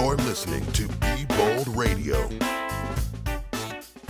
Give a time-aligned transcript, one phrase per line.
[0.00, 2.16] You're listening to Be Bold Radio.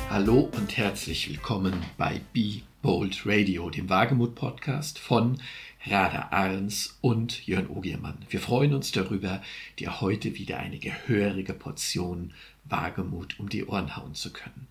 [0.08, 5.40] Hallo und herzlich willkommen bei Be Bold Radio, dem Wagemut-Podcast von
[5.84, 8.18] Rada Arns und Jörn Ogiermann.
[8.29, 9.43] Wir freuen uns darüber,
[9.80, 12.34] dir heute wieder eine gehörige Portion
[12.66, 14.68] Wagemut um die Ohren hauen zu können.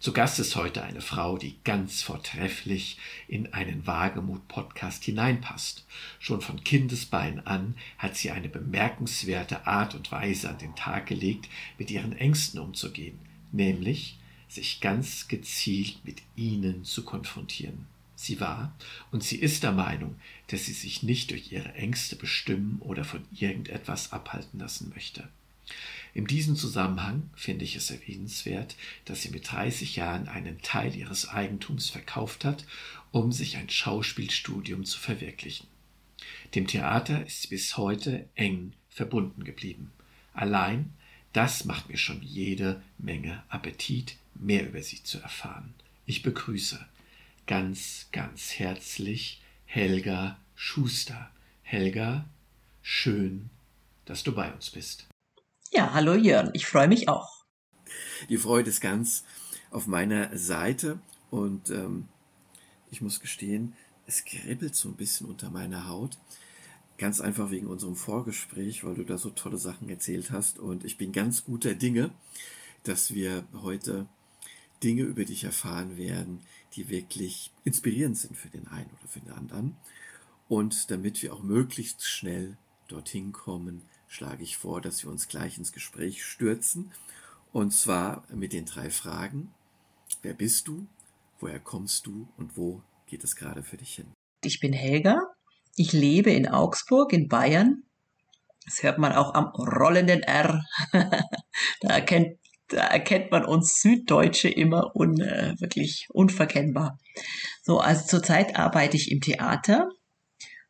[0.00, 2.98] Zu Gast ist heute eine Frau, die ganz vortrefflich
[3.28, 5.84] in einen Wagemut-Podcast hineinpasst.
[6.18, 11.48] Schon von Kindesbein an hat sie eine bemerkenswerte Art und Weise an den Tag gelegt,
[11.78, 13.18] mit ihren Ängsten umzugehen,
[13.52, 14.18] nämlich
[14.48, 17.86] sich ganz gezielt mit ihnen zu konfrontieren.
[18.14, 18.76] Sie war
[19.10, 20.16] und sie ist der Meinung,
[20.48, 25.28] dass sie sich nicht durch ihre Ängste bestimmen oder von irgendetwas abhalten lassen möchte.
[26.14, 28.76] In diesem Zusammenhang finde ich es erwähnenswert,
[29.06, 32.66] dass sie mit 30 Jahren einen Teil ihres Eigentums verkauft hat,
[33.12, 35.66] um sich ein Schauspielstudium zu verwirklichen.
[36.54, 39.90] Dem Theater ist sie bis heute eng verbunden geblieben.
[40.34, 40.92] Allein
[41.32, 45.74] das macht mir schon jede Menge Appetit, mehr über sie zu erfahren.
[46.04, 46.84] Ich begrüße
[47.46, 51.30] ganz, ganz herzlich Helga Schuster.
[51.62, 52.26] Helga,
[52.82, 53.48] schön,
[54.04, 55.06] dass du bei uns bist.
[55.74, 57.46] Ja, hallo Jörn, ich freue mich auch.
[58.28, 59.24] Die Freude ist ganz
[59.70, 60.98] auf meiner Seite
[61.30, 62.08] und ähm,
[62.90, 63.72] ich muss gestehen,
[64.06, 66.18] es kribbelt so ein bisschen unter meiner Haut.
[66.98, 70.98] Ganz einfach wegen unserem Vorgespräch, weil du da so tolle Sachen erzählt hast und ich
[70.98, 72.10] bin ganz guter Dinge,
[72.82, 74.06] dass wir heute
[74.82, 76.40] Dinge über dich erfahren werden,
[76.74, 79.76] die wirklich inspirierend sind für den einen oder für den anderen.
[80.50, 83.80] Und damit wir auch möglichst schnell dorthin kommen,
[84.12, 86.92] schlage ich vor, dass wir uns gleich ins Gespräch stürzen.
[87.50, 89.54] Und zwar mit den drei Fragen.
[90.20, 90.86] Wer bist du?
[91.40, 92.28] Woher kommst du?
[92.36, 94.12] Und wo geht es gerade für dich hin?
[94.44, 95.18] Ich bin Helga.
[95.76, 97.84] Ich lebe in Augsburg in Bayern.
[98.66, 100.62] Das hört man auch am rollenden R.
[100.92, 106.98] da, erkennt, da erkennt man uns Süddeutsche immer un, äh, wirklich unverkennbar.
[107.62, 109.88] So, also zurzeit arbeite ich im Theater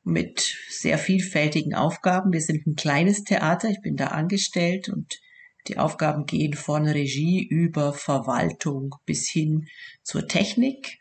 [0.05, 2.33] mit sehr vielfältigen Aufgaben.
[2.33, 5.21] Wir sind ein kleines Theater, ich bin da angestellt und
[5.69, 9.69] die Aufgaben gehen von Regie über Verwaltung bis hin
[10.03, 10.99] zur Technik.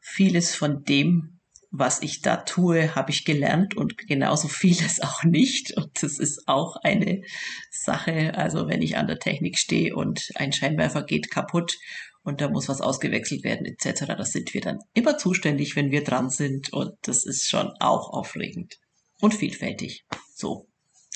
[0.00, 5.74] Vieles von dem, was ich da tue, habe ich gelernt und genauso vieles auch nicht.
[5.76, 7.22] Und das ist auch eine
[7.70, 8.34] Sache.
[8.36, 11.78] Also wenn ich an der Technik stehe und ein Scheinwerfer geht kaputt
[12.22, 14.06] und da muss was ausgewechselt werden etc.
[14.16, 18.12] Das sind wir dann immer zuständig, wenn wir dran sind und das ist schon auch
[18.12, 18.78] aufregend
[19.20, 20.04] und vielfältig.
[20.34, 20.68] So,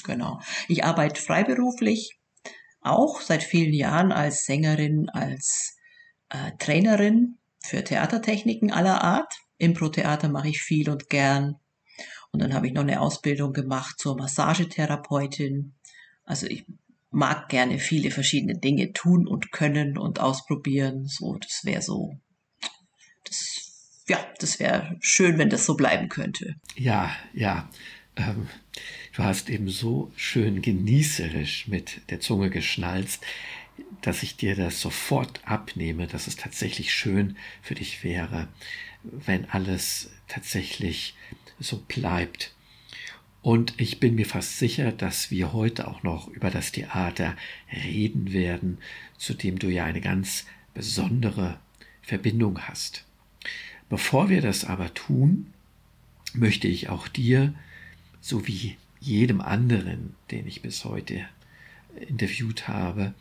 [0.05, 0.41] genau.
[0.69, 2.19] Ich arbeite freiberuflich,
[2.81, 5.77] auch seit vielen Jahren als Sängerin, als
[6.29, 9.35] äh, Trainerin für Theatertechniken aller Art.
[9.59, 11.57] Impro-Theater mache ich viel und gern.
[12.31, 15.75] Und dann habe ich noch eine Ausbildung gemacht zur Massagetherapeutin.
[16.25, 16.67] Also ich
[17.17, 21.07] mag gerne viele verschiedene Dinge tun und können und ausprobieren.
[21.07, 22.21] So, das wäre so,
[23.25, 26.57] das, ja, das wäre schön, wenn das so bleiben könnte.
[26.77, 27.71] Ja, ja.
[28.17, 28.49] Ähm,
[29.15, 33.25] du hast eben so schön genießerisch mit der Zunge geschnalzt,
[34.03, 38.49] dass ich dir das sofort abnehme, dass es tatsächlich schön für dich wäre,
[39.03, 41.15] wenn alles tatsächlich
[41.59, 42.55] so bleibt,
[43.47, 47.37] und ich bin mir fast sicher, dass wir heute auch noch über das Theater
[47.73, 48.79] reden werden,
[49.19, 51.57] zu dem du ja eine ganz besondere
[52.03, 53.05] Verbindung hast.
[53.89, 55.53] Bevor wir das aber tun,
[56.35, 57.55] möchte ich auch dir,
[58.21, 61.25] so wie jedem anderen, den ich bis heute
[62.09, 63.15] interviewt habe,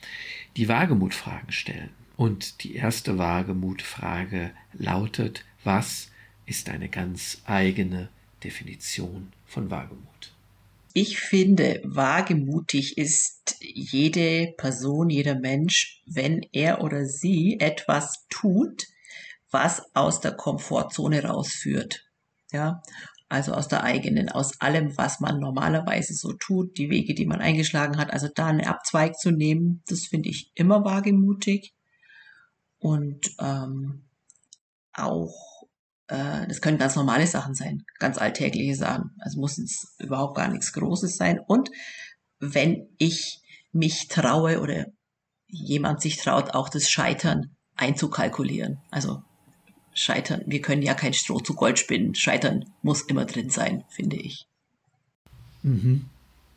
[0.57, 1.91] die Wagemutfragen stellen.
[2.17, 6.09] Und die erste Wagemutfrage lautet, was
[6.47, 8.09] ist eine ganz eigene
[8.43, 10.33] Definition von Wagemut?
[10.94, 18.85] Ich finde, wagemutig ist jede Person, jeder Mensch, wenn er oder sie etwas tut,
[19.51, 22.05] was aus der Komfortzone rausführt.
[22.51, 22.81] Ja,
[23.28, 27.41] also aus der eigenen, aus allem, was man normalerweise so tut, die Wege, die man
[27.41, 31.73] eingeschlagen hat, also da einen Abzweig zu nehmen, das finde ich immer wagemutig.
[32.78, 34.05] Und ähm,
[34.93, 35.54] auch
[36.07, 39.11] äh, das können ganz normale Sachen sein, ganz alltägliche Sachen.
[39.19, 41.40] Also muss es überhaupt gar nichts Großes sein.
[41.40, 41.69] Und
[42.40, 43.40] wenn ich
[43.72, 44.87] mich traue oder
[45.47, 48.79] jemand sich traut, auch das Scheitern einzukalkulieren.
[48.91, 49.23] Also
[49.93, 52.16] Scheitern, wir können ja kein Stroh zu Gold spinnen.
[52.16, 54.46] Scheitern muss immer drin sein, finde ich.
[55.63, 56.05] Mhm.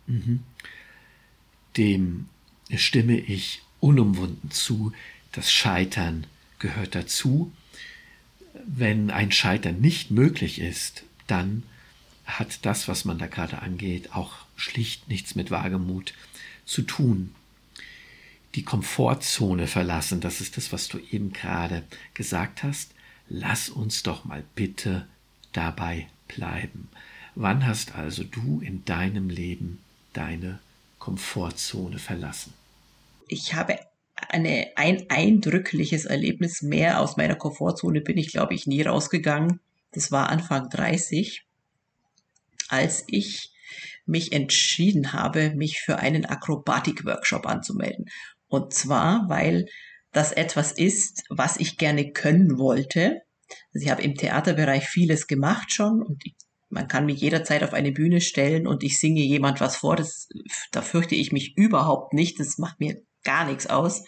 [0.06, 0.42] Mhm.
[1.76, 2.28] Dem
[2.74, 4.92] stimme ich unumwunden zu.
[5.32, 6.26] Das Scheitern
[6.58, 7.52] gehört dazu
[8.66, 11.62] wenn ein Scheitern nicht möglich ist, dann
[12.24, 16.12] hat das, was man da gerade angeht, auch schlicht nichts mit Wagemut
[16.66, 17.34] zu tun.
[18.54, 21.84] Die Komfortzone verlassen, das ist das, was du eben gerade
[22.14, 22.92] gesagt hast.
[23.28, 25.06] Lass uns doch mal bitte
[25.52, 26.88] dabei bleiben.
[27.34, 29.78] Wann hast also du in deinem Leben
[30.12, 30.58] deine
[30.98, 32.52] Komfortzone verlassen?
[33.28, 33.78] Ich habe
[34.28, 39.60] eine, ein eindrückliches Erlebnis mehr aus meiner Komfortzone bin ich, glaube ich, nie rausgegangen.
[39.92, 41.44] Das war Anfang 30,
[42.68, 43.52] als ich
[44.06, 48.06] mich entschieden habe, mich für einen Akrobatik-Workshop anzumelden.
[48.48, 49.66] Und zwar, weil
[50.12, 53.22] das etwas ist, was ich gerne können wollte.
[53.74, 56.34] Also ich habe im Theaterbereich vieles gemacht schon und ich,
[56.70, 59.96] man kann mich jederzeit auf eine Bühne stellen und ich singe jemand was vor.
[59.96, 60.28] Das,
[60.70, 62.40] da fürchte ich mich überhaupt nicht.
[62.40, 64.04] Das macht mir gar nichts aus.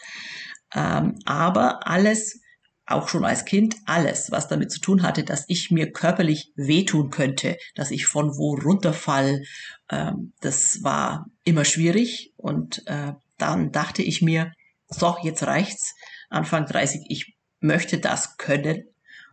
[0.75, 2.41] Ähm, aber alles,
[2.87, 7.11] auch schon als Kind, alles, was damit zu tun hatte, dass ich mir körperlich wehtun
[7.11, 9.43] könnte, dass ich von wo runterfall,
[9.91, 12.33] ähm, das war immer schwierig.
[12.37, 14.53] Und äh, dann dachte ich mir,
[14.89, 15.95] so, jetzt reicht's.
[16.29, 18.85] Anfang 30, ich möchte das können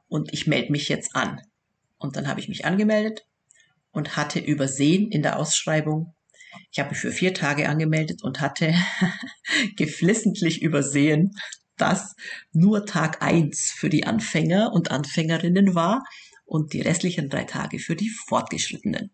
[0.07, 1.41] und ich melde mich jetzt an.
[1.97, 3.25] Und dann habe ich mich angemeldet
[3.91, 6.13] und hatte übersehen in der Ausschreibung,
[6.71, 8.73] ich habe mich für vier Tage angemeldet und hatte
[9.77, 11.35] geflissentlich übersehen,
[11.77, 12.15] dass
[12.51, 16.03] nur Tag eins für die Anfänger und Anfängerinnen war
[16.45, 19.11] und die restlichen drei Tage für die Fortgeschrittenen.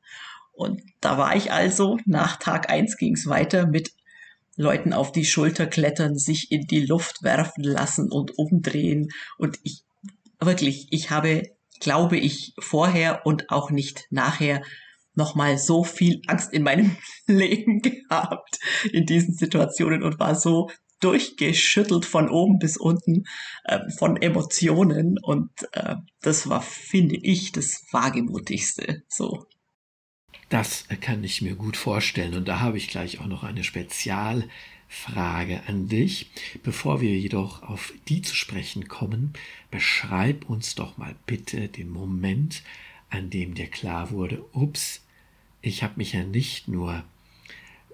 [0.53, 3.91] Und da war ich also, nach Tag eins ging es weiter mit
[4.55, 9.09] Leuten auf die Schulter klettern, sich in die Luft werfen lassen und umdrehen.
[9.37, 9.83] Und ich,
[10.39, 11.41] wirklich, ich habe,
[11.79, 14.61] glaube ich, vorher und auch nicht nachher
[15.15, 16.95] nochmal so viel Angst in meinem
[17.27, 18.59] Leben gehabt
[18.91, 20.69] in diesen Situationen und war so
[21.03, 23.25] durchgeschüttelt von oben bis unten
[23.65, 29.03] äh, von Emotionen und äh, das war, finde ich, das wagemutigste.
[29.09, 29.45] So.
[30.49, 35.63] Das kann ich mir gut vorstellen und da habe ich gleich auch noch eine Spezialfrage
[35.67, 36.27] an dich.
[36.63, 39.33] Bevor wir jedoch auf die zu sprechen kommen,
[39.71, 42.63] beschreib uns doch mal bitte den Moment,
[43.09, 45.02] an dem dir klar wurde, ups,
[45.63, 47.03] ich habe mich ja nicht nur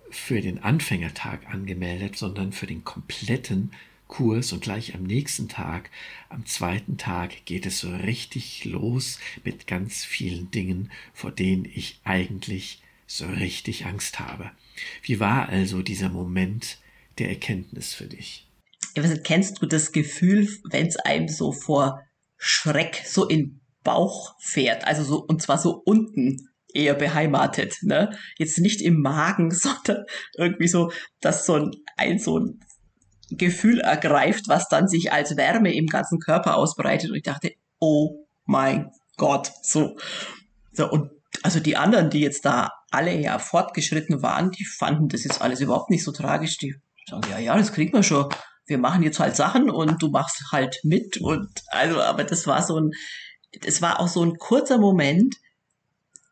[0.09, 3.71] für den Anfängertag angemeldet, sondern für den kompletten
[4.07, 5.91] Kurs und gleich am nächsten Tag,
[6.29, 11.99] am zweiten Tag geht es so richtig los mit ganz vielen Dingen, vor denen ich
[12.03, 14.49] eigentlich so richtig Angst habe.
[15.03, 16.79] Wie war also dieser Moment
[17.19, 18.47] der Erkenntnis für dich?
[19.23, 22.03] Kennst du das Gefühl, wenn es einem so vor
[22.35, 28.15] Schreck so in Bauch fährt, also so und zwar so unten eher beheimatet, ne?
[28.37, 30.05] Jetzt nicht im Magen, sondern
[30.35, 32.59] irgendwie so, dass so ein, ein so ein
[33.31, 37.11] Gefühl ergreift, was dann sich als Wärme im ganzen Körper ausbreitet.
[37.11, 39.97] Und ich dachte, oh mein Gott, so.
[40.71, 41.11] So, und
[41.43, 45.61] also die anderen, die jetzt da alle ja fortgeschritten waren, die fanden das jetzt alles
[45.61, 46.57] überhaupt nicht so tragisch.
[46.57, 46.75] Die
[47.07, 48.29] sagen, ja, ja, das kriegen wir schon.
[48.65, 51.17] Wir machen jetzt halt Sachen und du machst halt mit.
[51.17, 52.91] Und also, aber das war so ein,
[53.61, 55.35] das war auch so ein kurzer Moment,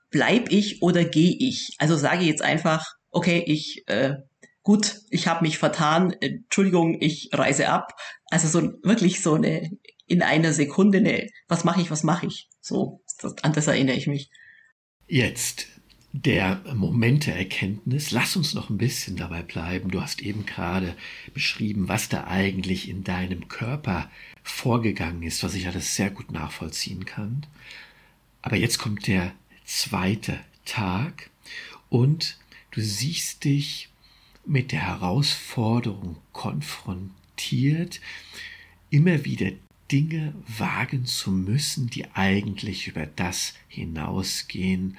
[0.10, 1.76] bleib ich oder gehe ich?
[1.78, 4.16] Also sage jetzt einfach, okay, ich äh,
[4.64, 7.94] gut, ich habe mich vertan, Entschuldigung, ich reise ab.
[8.30, 9.72] Also so wirklich so eine
[10.08, 12.48] in einer Sekunde eine, was mache ich, was mache ich?
[12.62, 14.30] So, das, an das erinnere ich mich.
[15.08, 15.68] Jetzt
[16.14, 18.12] der Moment der Erkenntnis.
[18.12, 19.92] Lass uns noch ein bisschen dabei bleiben.
[19.92, 20.96] Du hast eben gerade
[21.34, 24.10] beschrieben, was da eigentlich in deinem Körper
[24.44, 27.46] vorgegangen ist, was ich alles sehr gut nachvollziehen kann.
[28.42, 29.34] Aber jetzt kommt der
[29.68, 31.30] zweite Tag
[31.90, 32.38] und
[32.72, 33.90] du siehst dich
[34.46, 38.00] mit der Herausforderung konfrontiert,
[38.90, 39.52] immer wieder
[39.92, 44.98] Dinge wagen zu müssen, die eigentlich über das hinausgehen,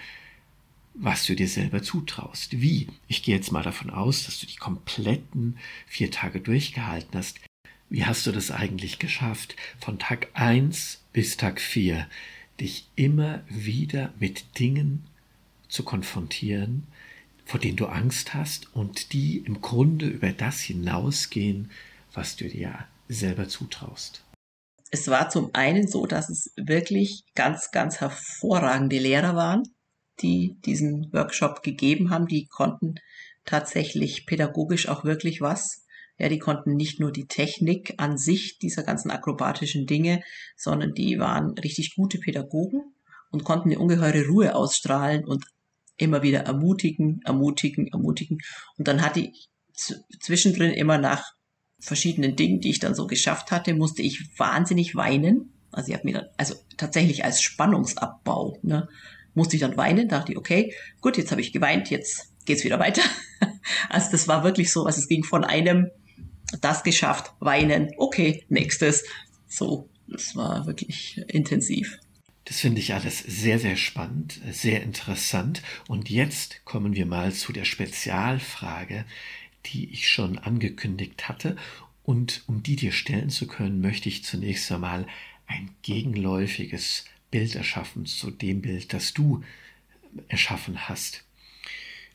[0.94, 2.60] was du dir selber zutraust.
[2.60, 2.88] Wie?
[3.06, 7.40] Ich gehe jetzt mal davon aus, dass du die kompletten vier Tage durchgehalten hast.
[7.88, 9.56] Wie hast du das eigentlich geschafft?
[9.80, 12.06] Von Tag eins bis Tag vier
[12.60, 15.06] dich immer wieder mit Dingen
[15.68, 16.86] zu konfrontieren,
[17.44, 21.70] vor denen du Angst hast und die im Grunde über das hinausgehen,
[22.12, 24.24] was du dir selber zutraust.
[24.90, 29.62] Es war zum einen so, dass es wirklich ganz, ganz hervorragende Lehrer waren,
[30.20, 32.26] die diesen Workshop gegeben haben.
[32.26, 32.96] Die konnten
[33.44, 35.84] tatsächlich pädagogisch auch wirklich was.
[36.18, 40.22] Ja, die konnten nicht nur die Technik an sich dieser ganzen akrobatischen Dinge,
[40.56, 42.92] sondern die waren richtig gute Pädagogen
[43.30, 45.44] und konnten eine ungeheure Ruhe ausstrahlen und
[45.96, 48.38] immer wieder ermutigen, ermutigen, ermutigen.
[48.76, 49.48] Und dann hatte ich
[50.20, 51.25] zwischendrin immer nach
[51.80, 55.52] verschiedenen Dingen, die ich dann so geschafft hatte, musste ich wahnsinnig weinen.
[55.70, 58.88] Also ich habe mir dann, also tatsächlich als Spannungsabbau, ne,
[59.34, 62.78] musste ich dann weinen, dachte ich, okay, gut, jetzt habe ich geweint, jetzt geht's wieder
[62.78, 63.02] weiter.
[63.90, 65.90] Also das war wirklich so, also es ging von einem,
[66.60, 69.04] das geschafft, weinen, okay, nächstes.
[69.46, 71.98] So, das war wirklich intensiv.
[72.44, 75.62] Das finde ich alles sehr, sehr spannend, sehr interessant.
[75.86, 79.04] Und jetzt kommen wir mal zu der Spezialfrage,
[79.66, 81.56] die ich schon angekündigt hatte.
[82.04, 85.06] Und um die dir stellen zu können, möchte ich zunächst einmal
[85.46, 89.42] ein gegenläufiges Bild erschaffen zu dem Bild, das du
[90.28, 91.24] erschaffen hast.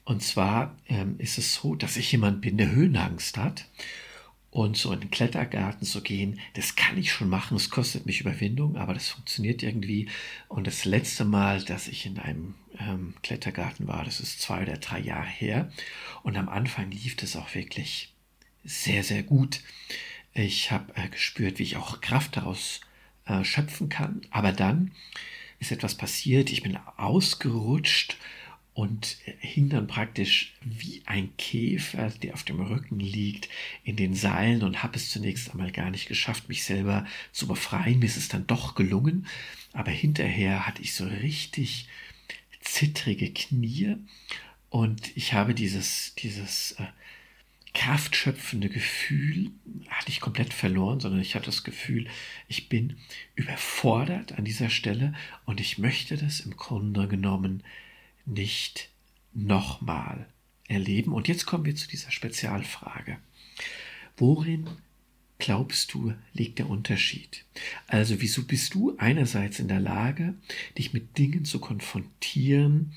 [0.03, 3.67] Und zwar ähm, ist es so, dass ich jemand bin, der Höhenangst hat
[4.53, 7.57] und so in den Klettergarten zu gehen, das kann ich schon machen.
[7.57, 10.07] Es kostet mich Überwindung, aber das funktioniert irgendwie.
[10.47, 14.77] Und das letzte Mal, dass ich in einem ähm, Klettergarten war, das ist zwei oder
[14.77, 15.71] drei Jahre her.
[16.21, 18.13] Und am Anfang lief das auch wirklich
[18.63, 19.61] sehr, sehr gut.
[20.35, 22.81] Ich habe äh, gespürt, wie ich auch Kraft daraus
[23.25, 24.21] äh, schöpfen kann.
[24.29, 24.91] Aber dann
[25.57, 26.51] ist etwas passiert.
[26.51, 28.17] Ich bin ausgerutscht
[28.73, 33.47] und hing dann praktisch wie ein Käfer, der auf dem Rücken liegt,
[33.83, 37.99] in den Seilen und habe es zunächst einmal gar nicht geschafft, mich selber zu befreien.
[37.99, 39.27] Mir ist es dann doch gelungen,
[39.73, 41.87] aber hinterher hatte ich so richtig
[42.61, 43.97] zittrige Knie
[44.69, 46.85] und ich habe dieses, dieses äh,
[47.73, 49.51] kraftschöpfende Gefühl
[49.89, 52.07] hatte ich komplett verloren, sondern ich hatte das Gefühl,
[52.47, 52.97] ich bin
[53.35, 55.13] überfordert an dieser Stelle
[55.45, 57.63] und ich möchte das im Grunde genommen
[58.25, 58.89] nicht
[59.33, 60.27] nochmal
[60.67, 61.13] erleben.
[61.13, 63.17] Und jetzt kommen wir zu dieser Spezialfrage.
[64.17, 64.69] Worin
[65.39, 67.43] glaubst du, liegt der Unterschied?
[67.87, 70.35] Also wieso bist du einerseits in der Lage,
[70.77, 72.93] dich mit Dingen zu konfrontieren,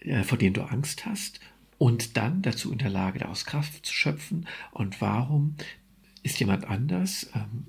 [0.00, 1.40] äh, vor denen du Angst hast,
[1.78, 4.46] und dann dazu in der Lage, daraus Kraft zu schöpfen?
[4.70, 5.56] Und warum
[6.22, 7.66] ist jemand anders, ähm,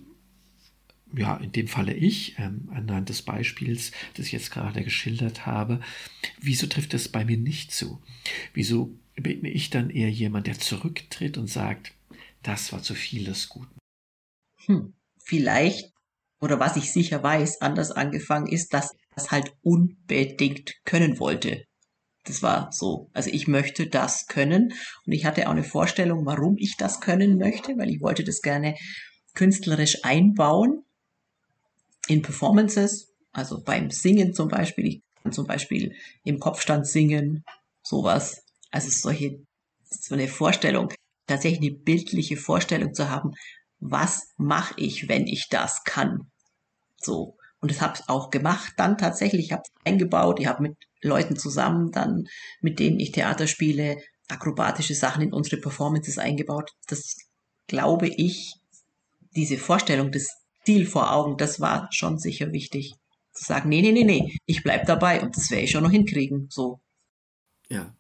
[1.15, 5.81] ja, in dem Falle ich, ähm, anhand des Beispiels, das ich jetzt gerade geschildert habe,
[6.39, 8.01] wieso trifft das bei mir nicht zu?
[8.53, 11.93] Wieso bin ich dann eher jemand, der zurücktritt und sagt,
[12.41, 13.77] das war zu viel des Guten?
[14.65, 15.91] Hm, vielleicht,
[16.41, 21.63] oder was ich sicher weiß, anders angefangen ist, dass ich das halt unbedingt können wollte.
[22.25, 23.09] Das war so.
[23.13, 24.73] Also ich möchte das können
[25.05, 28.41] und ich hatte auch eine Vorstellung, warum ich das können möchte, weil ich wollte das
[28.41, 28.75] gerne
[29.33, 30.85] künstlerisch einbauen
[32.07, 34.87] in Performances, also beim Singen zum Beispiel.
[34.87, 37.43] Ich kann zum Beispiel im Kopfstand singen,
[37.83, 38.43] sowas.
[38.71, 39.39] Also solche,
[39.89, 40.91] so eine Vorstellung,
[41.27, 43.31] tatsächlich eine bildliche Vorstellung zu haben,
[43.79, 46.31] was mache ich, wenn ich das kann.
[46.97, 47.37] So.
[47.59, 49.45] Und das habe ich auch gemacht dann tatsächlich.
[49.45, 52.27] Ich habe eingebaut, ich habe mit Leuten zusammen dann,
[52.61, 56.71] mit denen ich Theater spiele, akrobatische Sachen in unsere Performances eingebaut.
[56.87, 57.15] Das
[57.67, 58.55] glaube ich,
[59.35, 62.95] diese Vorstellung des Ziel vor Augen, das war schon sicher wichtig.
[63.33, 65.91] Zu sagen, nee, nee, nee, nee, ich bleib dabei und das werde ich schon noch
[65.91, 66.79] hinkriegen, so.
[67.67, 67.95] Ja,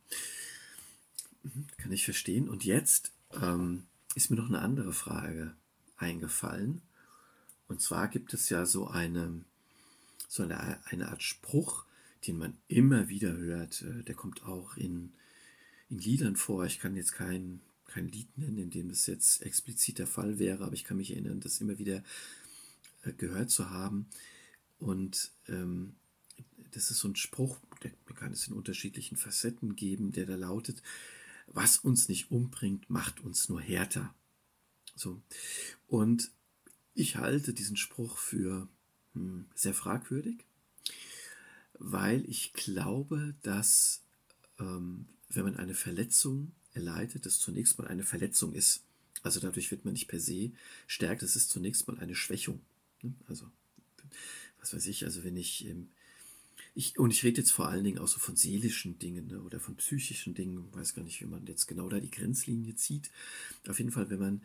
[1.41, 2.47] mhm, kann ich verstehen.
[2.47, 5.55] Und jetzt ähm, ist mir noch eine andere Frage
[5.97, 6.81] eingefallen.
[7.67, 9.41] Und zwar gibt es ja so eine,
[10.27, 11.85] so eine, eine Art Spruch,
[12.27, 13.81] den man immer wieder hört.
[13.81, 15.13] Äh, der kommt auch in,
[15.89, 16.65] in Liedern vor.
[16.65, 20.63] Ich kann jetzt kein, kein Lied nennen, in dem das jetzt explizit der Fall wäre,
[20.65, 22.03] aber ich kann mich erinnern, dass immer wieder
[23.11, 24.07] gehört zu haben.
[24.79, 25.95] Und ähm,
[26.71, 30.81] das ist so ein Spruch, der kann es in unterschiedlichen Facetten geben, der da lautet,
[31.47, 34.13] was uns nicht umbringt, macht uns nur härter.
[34.95, 35.21] So.
[35.87, 36.31] Und
[36.93, 38.67] ich halte diesen Spruch für
[39.13, 40.45] hm, sehr fragwürdig,
[41.79, 44.01] weil ich glaube, dass
[44.59, 48.83] ähm, wenn man eine Verletzung erleidet, das zunächst mal eine Verletzung ist.
[49.23, 50.51] Also dadurch wird man nicht per se
[50.87, 52.61] stärker, das ist zunächst mal eine Schwächung.
[53.03, 53.13] Ne?
[53.27, 53.49] Also,
[54.59, 55.89] was weiß ich, also wenn ich, ähm,
[56.75, 59.59] ich, und ich rede jetzt vor allen Dingen auch so von seelischen Dingen ne, oder
[59.59, 63.11] von psychischen Dingen, weiß gar nicht, wie man jetzt genau da die Grenzlinie zieht.
[63.67, 64.41] Auf jeden Fall, wenn man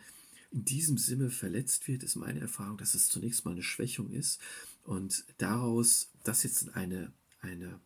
[0.51, 4.39] in diesem Sinne verletzt wird, ist meine Erfahrung, dass es zunächst mal eine Schwächung ist
[4.83, 7.79] und daraus das jetzt in eine, eine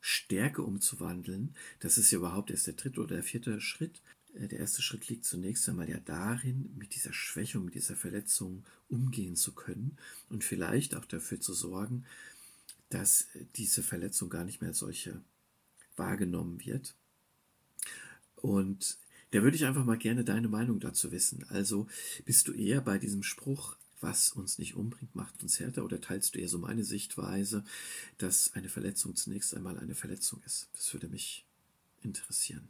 [0.00, 4.02] Stärke umzuwandeln, das ist ja überhaupt erst der dritte oder der vierte Schritt,
[4.34, 9.36] der erste Schritt liegt zunächst einmal ja darin, mit dieser Schwächung, mit dieser Verletzung umgehen
[9.36, 9.96] zu können
[10.28, 12.04] und vielleicht auch dafür zu sorgen,
[12.88, 15.20] dass diese Verletzung gar nicht mehr als solche
[15.96, 16.94] wahrgenommen wird.
[18.36, 18.98] Und
[19.32, 21.44] da würde ich einfach mal gerne deine Meinung dazu wissen.
[21.48, 21.86] Also
[22.24, 26.34] bist du eher bei diesem Spruch, was uns nicht umbringt, macht uns härter, oder teilst
[26.34, 27.64] du eher so meine Sichtweise,
[28.18, 30.68] dass eine Verletzung zunächst einmal eine Verletzung ist?
[30.72, 31.44] Das würde mich
[32.02, 32.68] interessieren.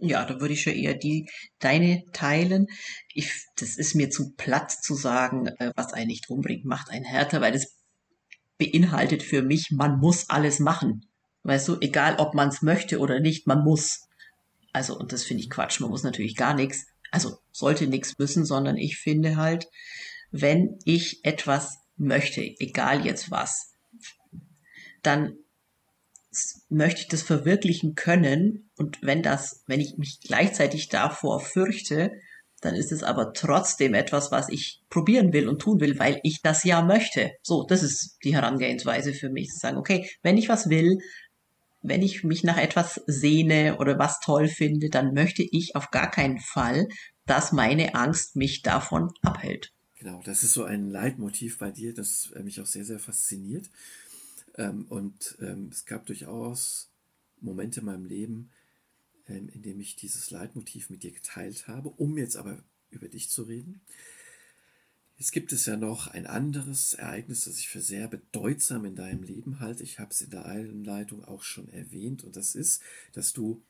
[0.00, 2.66] Ja, da würde ich schon eher die deine teilen.
[3.14, 7.04] Ich, das ist mir zu platt zu sagen, äh, was einen nicht umbringt, macht einen
[7.04, 7.74] härter, weil das
[8.58, 11.06] beinhaltet für mich, man muss alles machen.
[11.44, 14.08] Weißt du, egal ob man es möchte oder nicht, man muss.
[14.72, 16.86] Also, und das finde ich Quatsch, man muss natürlich gar nichts.
[17.10, 19.68] Also sollte nichts müssen, sondern ich finde halt,
[20.30, 23.72] wenn ich etwas möchte, egal jetzt was,
[25.02, 25.36] dann
[26.74, 28.70] möchte ich das verwirklichen können.
[28.76, 32.12] Und wenn das, wenn ich mich gleichzeitig davor fürchte,
[32.60, 36.40] dann ist es aber trotzdem etwas, was ich probieren will und tun will, weil ich
[36.42, 37.32] das ja möchte.
[37.42, 40.98] So, das ist die Herangehensweise für mich, zu sagen, okay, wenn ich was will,
[41.82, 46.10] wenn ich mich nach etwas sehne oder was toll finde, dann möchte ich auf gar
[46.10, 46.88] keinen Fall,
[47.26, 49.72] dass meine Angst mich davon abhält.
[49.98, 53.70] Genau, das ist so ein Leitmotiv bei dir, das mich auch sehr, sehr fasziniert.
[54.56, 56.90] Ähm, und ähm, es gab durchaus
[57.40, 58.50] Momente in meinem Leben,
[59.28, 63.30] ähm, in dem ich dieses Leitmotiv mit dir geteilt habe, um jetzt aber über dich
[63.30, 63.80] zu reden.
[65.16, 69.22] Jetzt gibt es ja noch ein anderes Ereignis, das ich für sehr bedeutsam in deinem
[69.22, 69.84] Leben halte.
[69.84, 72.82] Ich habe es in der Einleitung auch schon erwähnt und das ist,
[73.12, 73.62] dass du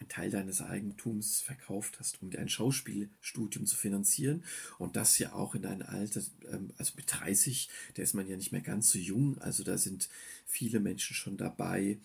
[0.00, 4.44] einen Teil deines Eigentums verkauft hast, um dir ein Schauspielstudium zu finanzieren.
[4.78, 8.36] Und das ja auch in deinem Alter, ähm, also mit 30, da ist man ja
[8.36, 9.38] nicht mehr ganz so jung.
[9.38, 10.08] Also da sind
[10.46, 11.98] viele Menschen schon dabei,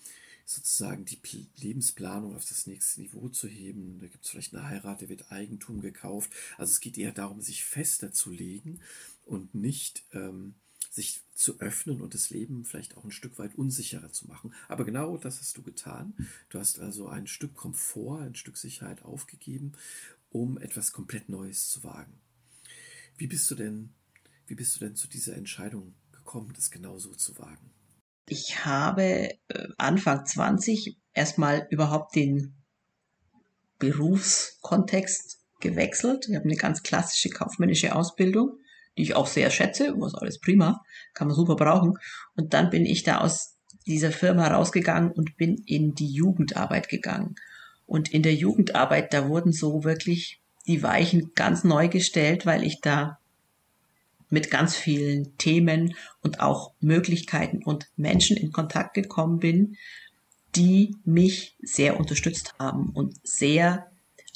[0.46, 1.20] sozusagen die
[1.58, 4.00] Lebensplanung auf das nächste Niveau zu heben.
[4.00, 6.32] Da gibt es vielleicht eine Heirat, da wird Eigentum gekauft.
[6.58, 8.80] Also es geht eher darum, sich fester zu legen
[9.26, 10.54] und nicht ähm,
[10.96, 14.54] sich zu öffnen und das Leben vielleicht auch ein Stück weit unsicherer zu machen.
[14.70, 16.14] Aber genau das hast du getan.
[16.50, 19.74] Du hast also ein Stück Komfort, ein Stück Sicherheit aufgegeben,
[20.30, 22.18] um etwas komplett Neues zu wagen.
[23.18, 23.94] Wie bist du denn,
[24.48, 27.72] wie bist du denn zu dieser Entscheidung gekommen, das genauso zu wagen?
[28.28, 32.56] Ich habe äh, Anfang 20 erstmal überhaupt den
[33.80, 36.28] Berufskontext gewechselt.
[36.30, 38.60] Ich habe eine ganz klassische kaufmännische Ausbildung
[38.98, 40.82] die ich auch sehr schätze, was alles prima,
[41.14, 41.98] kann man super brauchen.
[42.36, 47.36] Und dann bin ich da aus dieser Firma rausgegangen und bin in die Jugendarbeit gegangen.
[47.86, 52.82] Und in der Jugendarbeit, da wurden so wirklich die Weichen ganz neu gestellt, weil ich
[52.82, 53.20] da
[54.30, 59.78] mit ganz vielen Themen und auch Möglichkeiten und Menschen in Kontakt gekommen bin,
[60.56, 63.92] die mich sehr unterstützt haben und sehr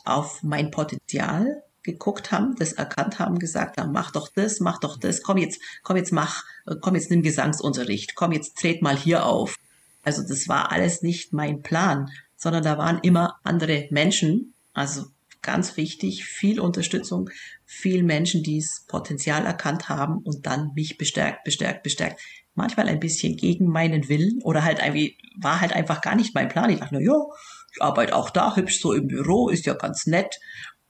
[0.05, 4.97] auf mein Potenzial geguckt haben, das erkannt haben, gesagt haben, mach doch das, mach doch
[4.97, 6.43] das, komm jetzt, komm jetzt mach,
[6.81, 9.55] komm jetzt nimm Gesangsunterricht, komm jetzt tret mal hier auf.
[10.03, 15.05] Also das war alles nicht mein Plan, sondern da waren immer andere Menschen, also
[15.41, 17.29] ganz wichtig, viel Unterstützung,
[17.65, 22.21] viel Menschen, die das Potenzial erkannt haben und dann mich bestärkt, bestärkt, bestärkt.
[22.55, 26.49] Manchmal ein bisschen gegen meinen Willen oder halt irgendwie, war halt einfach gar nicht mein
[26.49, 26.69] Plan.
[26.69, 27.15] Ich dachte, na ja,
[27.73, 30.39] ich arbeite auch da hübsch so im Büro, ist ja ganz nett.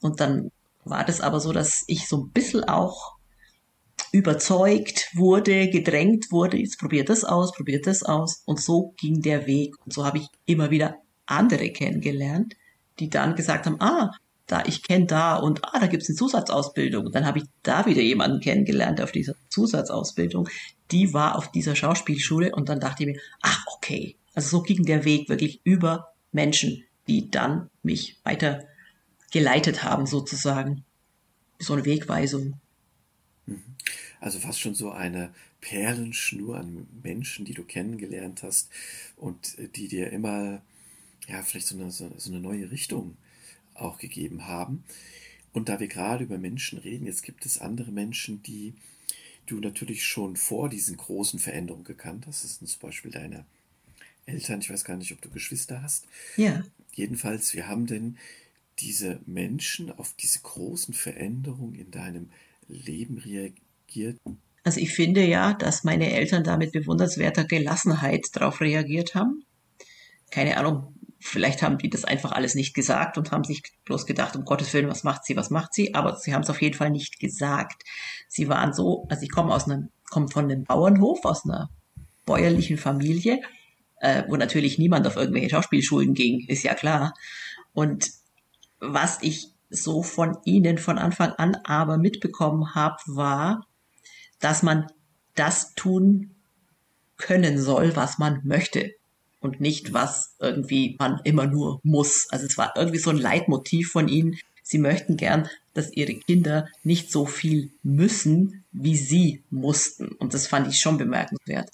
[0.01, 0.51] Und dann
[0.85, 3.19] war das aber so, dass ich so ein bisschen auch
[4.11, 8.41] überzeugt wurde, gedrängt wurde, jetzt probiert das aus, probiert das aus.
[8.45, 9.75] Und so ging der Weg.
[9.85, 12.55] Und so habe ich immer wieder andere kennengelernt,
[12.99, 14.11] die dann gesagt haben, ah,
[14.47, 17.05] da, ich kenne da und ah, da gibt's eine Zusatzausbildung.
[17.05, 20.49] Und dann habe ich da wieder jemanden kennengelernt auf dieser Zusatzausbildung.
[20.91, 24.15] Die war auf dieser Schauspielschule und dann dachte ich mir, ach, okay.
[24.33, 28.63] Also so ging der Weg wirklich über Menschen, die dann mich weiter
[29.31, 30.83] geleitet haben, sozusagen.
[31.59, 32.59] So eine Wegweisung.
[33.45, 33.63] Mhm.
[34.19, 38.69] Also fast schon so eine Perlenschnur an Menschen, die du kennengelernt hast
[39.17, 40.61] und äh, die dir immer,
[41.27, 43.17] ja, vielleicht so eine, so, eine neue Richtung
[43.73, 44.83] auch gegeben haben.
[45.51, 48.73] Und da wir gerade über Menschen reden, jetzt gibt es andere Menschen, die
[49.47, 52.43] du natürlich schon vor diesen großen Veränderungen gekannt hast.
[52.43, 53.45] Das sind zum Beispiel deine
[54.25, 54.61] Eltern.
[54.61, 56.05] Ich weiß gar nicht, ob du Geschwister hast.
[56.37, 56.63] Ja.
[56.93, 58.17] Jedenfalls, wir haben denn
[58.79, 62.29] diese Menschen auf diese großen Veränderungen in deinem
[62.67, 64.17] Leben reagiert?
[64.63, 69.43] Also ich finde ja, dass meine Eltern da mit bewundernswerter Gelassenheit darauf reagiert haben.
[70.31, 74.35] Keine Ahnung, vielleicht haben die das einfach alles nicht gesagt und haben sich bloß gedacht,
[74.35, 76.75] um Gottes Willen, was macht sie, was macht sie, aber sie haben es auf jeden
[76.75, 77.83] Fall nicht gesagt.
[78.27, 81.69] Sie waren so, also ich komme aus einem, komme von einem Bauernhof, aus einer
[82.25, 83.41] bäuerlichen Familie,
[84.01, 87.13] äh, wo natürlich niemand auf irgendwelche Schauspielschulen ging, ist ja klar.
[87.73, 88.18] Und
[88.79, 93.67] was ich so von ihnen von Anfang an aber mitbekommen habe, war,
[94.39, 94.87] dass man
[95.35, 96.31] das tun
[97.17, 98.93] können soll, was man möchte
[99.39, 102.27] und nicht was irgendwie man immer nur muss.
[102.29, 104.37] Also es war irgendwie so ein Leitmotiv von ihnen.
[104.63, 110.09] Sie möchten gern, dass ihre Kinder nicht so viel müssen, wie sie mussten.
[110.09, 111.69] Und das fand ich schon bemerkenswert,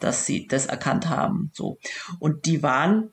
[0.00, 1.50] dass sie das erkannt haben.
[1.54, 1.78] So
[2.18, 3.10] und die waren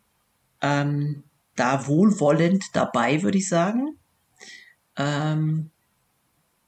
[0.62, 1.24] ähm,
[1.56, 3.98] da wohlwollend dabei, würde ich sagen.
[4.98, 5.72] Ähm,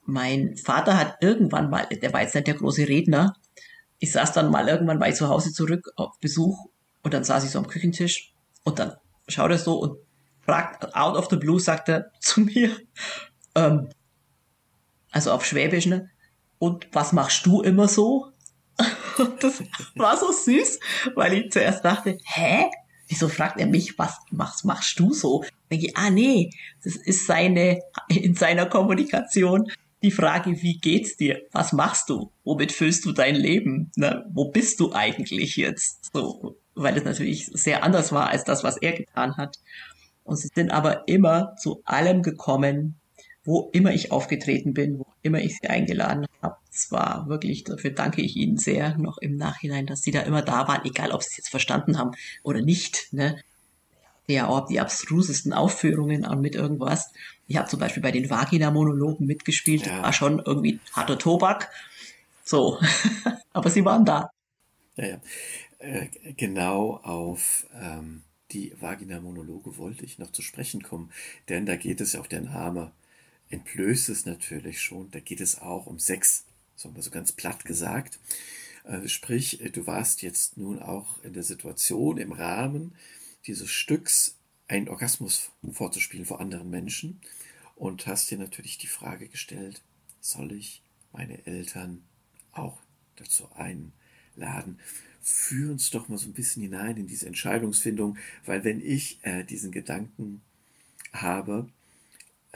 [0.06, 3.36] mein Vater hat irgendwann mal, der war jetzt nicht der große Redner,
[4.00, 6.67] ich saß dann mal irgendwann, war zu Hause zurück auf Besuch
[7.04, 8.93] und dann saß ich so am Küchentisch und dann
[9.28, 9.97] schaut er so und
[10.41, 12.78] fragt, out of the blue, sagt er zu mir,
[13.56, 13.89] ähm,
[15.12, 16.10] also auf Schwäbisch, ne?
[16.60, 18.32] Und was machst du immer so?
[19.17, 19.63] Und das
[19.95, 20.80] war so süß,
[21.15, 22.69] weil ich zuerst dachte, hä?
[23.08, 25.43] Wieso fragt er mich, was machst, machst du so?
[25.72, 26.52] Denke ich, ah nee,
[26.84, 29.72] das ist seine, in seiner Kommunikation
[30.04, 31.41] die Frage, wie geht's dir?
[31.52, 32.32] Was machst du?
[32.43, 33.91] Womit füllst du dein Leben?
[33.96, 36.12] Na, wo bist du eigentlich jetzt?
[36.13, 39.58] So, weil es natürlich sehr anders war als das, was er getan hat.
[40.24, 43.00] Und sie sind aber immer zu allem gekommen,
[43.47, 46.57] wo immer ich aufgetreten bin, wo immer ich sie eingeladen habe.
[46.69, 50.41] Es war wirklich, dafür danke ich Ihnen sehr noch im Nachhinein, dass Sie da immer
[50.41, 52.12] da waren, egal ob Sie es jetzt verstanden haben
[52.43, 53.07] oder nicht.
[53.13, 53.41] Ne?
[54.27, 57.13] Ja, auch die abstrusesten Aufführungen mit irgendwas.
[57.47, 59.88] Ich habe zum Beispiel bei den Vagina-Monologen mitgespielt.
[59.88, 60.03] Ja.
[60.03, 61.71] war schon irgendwie harter Tobak.
[62.43, 62.81] So,
[63.53, 64.29] aber sie waren da.
[64.97, 65.21] Ja, ja.
[65.79, 71.12] Äh, genau auf ähm, die Vagina-Monologe wollte ich noch zu sprechen kommen,
[71.47, 72.91] denn da geht es ja auch der Name
[73.49, 77.65] entblößt es natürlich schon, da geht es auch um Sex, so mal so ganz platt
[77.65, 78.19] gesagt.
[78.83, 82.95] Äh, sprich, äh, du warst jetzt nun auch in der Situation, im Rahmen
[83.45, 87.21] dieses Stücks einen Orgasmus vorzuspielen vor anderen Menschen
[87.75, 89.81] und hast dir natürlich die Frage gestellt,
[90.19, 90.81] soll ich
[91.12, 92.03] meine Eltern
[92.51, 92.79] auch
[93.15, 94.79] dazu einladen?
[95.21, 99.43] Führ uns doch mal so ein bisschen hinein in diese Entscheidungsfindung, weil wenn ich äh,
[99.43, 100.41] diesen Gedanken
[101.13, 101.69] habe,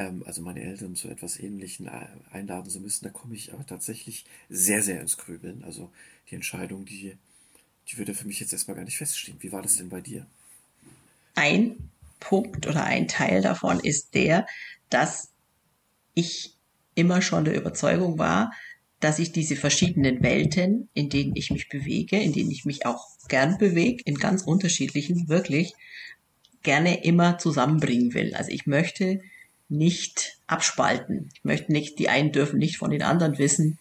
[0.02, 1.90] ähm, also meine Eltern zu etwas Ähnlichem
[2.32, 5.64] einladen zu müssen, da komme ich aber tatsächlich sehr, sehr ins Grübeln.
[5.64, 5.90] Also
[6.30, 7.18] die Entscheidung, die,
[7.88, 9.38] die würde für mich jetzt erstmal gar nicht feststehen.
[9.40, 10.26] Wie war das denn bei dir?
[11.36, 14.46] Ein Punkt oder ein Teil davon ist der,
[14.90, 15.30] dass
[16.14, 16.56] ich
[16.96, 18.52] immer schon der Überzeugung war,
[19.00, 23.08] dass ich diese verschiedenen Welten, in denen ich mich bewege, in denen ich mich auch
[23.28, 25.74] gern bewege, in ganz unterschiedlichen, wirklich
[26.62, 28.36] gerne immer zusammenbringen will.
[28.36, 29.22] Also ich möchte
[29.72, 31.30] nicht abspalten.
[31.34, 33.80] Ich möchte nicht, die einen dürfen nicht von den anderen wissen.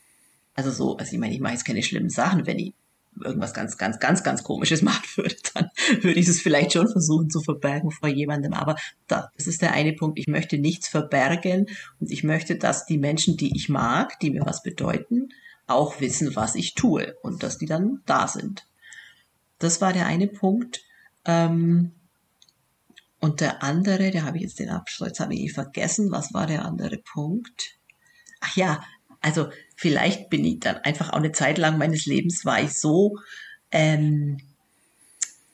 [0.55, 2.75] Also so, also ich meine, ich mache jetzt keine schlimmen Sachen, wenn ich
[3.23, 5.69] irgendwas ganz, ganz, ganz, ganz komisches machen würde, dann
[6.01, 8.53] würde ich es vielleicht schon versuchen zu verbergen vor jemandem.
[8.53, 8.77] Aber
[9.09, 10.19] da, das ist der eine Punkt.
[10.19, 11.67] Ich möchte nichts verbergen
[11.99, 15.31] und ich möchte, dass die Menschen, die ich mag, die mir was bedeuten,
[15.67, 18.67] auch wissen, was ich tue und dass die dann da sind.
[19.59, 20.83] Das war der eine Punkt.
[21.25, 21.93] Ähm,
[23.21, 26.47] und der andere, der habe ich jetzt den Abschluss, jetzt habe ich vergessen, was war
[26.47, 27.77] der andere Punkt?
[28.41, 28.83] Ach ja,
[29.21, 33.17] also vielleicht bin ich dann einfach auch eine Zeit lang meines Lebens war ich so,
[33.71, 34.39] ähm,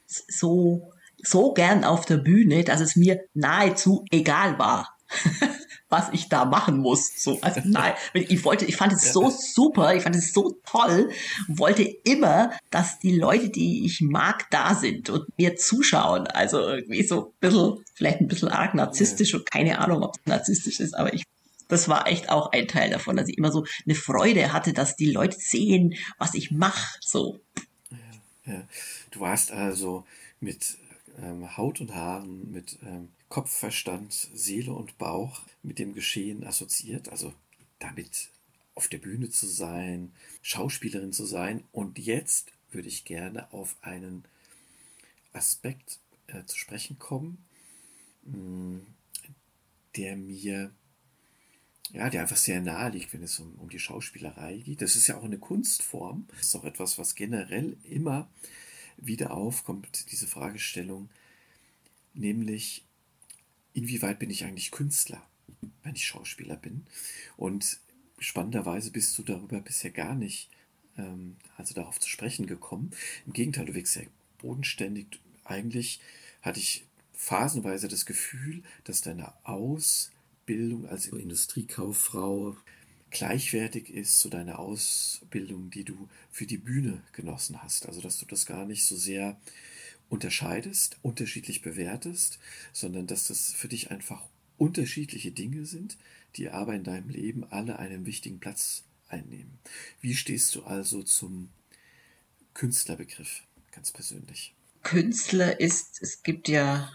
[0.06, 4.96] so, so gern auf der Bühne, dass es mir nahezu egal war.
[5.96, 7.10] was ich da machen muss.
[7.16, 11.10] So, also nein, ich wollte, ich fand es so super, ich fand es so toll,
[11.48, 16.26] wollte immer, dass die Leute, die ich mag, da sind und mir zuschauen.
[16.26, 20.26] Also irgendwie so ein bisschen, vielleicht ein bisschen arg narzisstisch und keine Ahnung, ob es
[20.26, 21.24] narzisstisch ist, aber ich
[21.68, 24.94] das war echt auch ein Teil davon, dass ich immer so eine Freude hatte, dass
[24.94, 26.96] die Leute sehen, was ich mache.
[27.00, 27.40] So.
[27.90, 28.62] Ja, ja.
[29.10, 30.04] Du warst also
[30.38, 30.78] mit
[31.20, 37.08] ähm, Haut und Haaren, mit ähm, Kopf, Verstand, Seele und Bauch mit dem Geschehen assoziiert,
[37.08, 37.32] also
[37.78, 38.30] damit
[38.74, 40.12] auf der Bühne zu sein,
[40.42, 41.64] Schauspielerin zu sein.
[41.72, 44.24] Und jetzt würde ich gerne auf einen
[45.32, 47.44] Aspekt äh, zu sprechen kommen,
[48.24, 48.86] mh, mm,
[49.96, 50.70] der mir,
[51.92, 54.82] ja, der einfach sehr nahe liegt, wenn es um, um die Schauspielerei geht.
[54.82, 56.26] Das ist ja auch eine Kunstform.
[56.28, 58.28] Das ist auch etwas, was generell immer
[58.98, 61.08] wieder aufkommt, diese Fragestellung,
[62.14, 62.85] nämlich
[63.76, 65.22] inwieweit bin ich eigentlich Künstler,
[65.82, 66.86] wenn ich Schauspieler bin?
[67.36, 67.78] Und
[68.18, 70.48] spannenderweise bist du darüber bisher gar nicht,
[70.96, 72.90] ähm, also darauf zu sprechen gekommen.
[73.26, 74.06] Im Gegenteil, du wirkst sehr
[74.38, 75.20] bodenständig.
[75.44, 76.00] Eigentlich
[76.40, 82.56] hatte ich phasenweise das Gefühl, dass deine Ausbildung als Industriekauffrau
[83.10, 87.86] gleichwertig ist zu deiner Ausbildung, die du für die Bühne genossen hast.
[87.86, 89.38] Also dass du das gar nicht so sehr
[90.08, 92.38] unterscheidest, unterschiedlich bewertest,
[92.72, 94.22] sondern dass das für dich einfach
[94.58, 95.96] unterschiedliche Dinge sind,
[96.36, 99.58] die aber in deinem Leben alle einen wichtigen Platz einnehmen.
[100.00, 101.50] Wie stehst du also zum
[102.54, 103.42] Künstlerbegriff
[103.72, 104.54] ganz persönlich?
[104.82, 106.90] Künstler ist, es gibt ja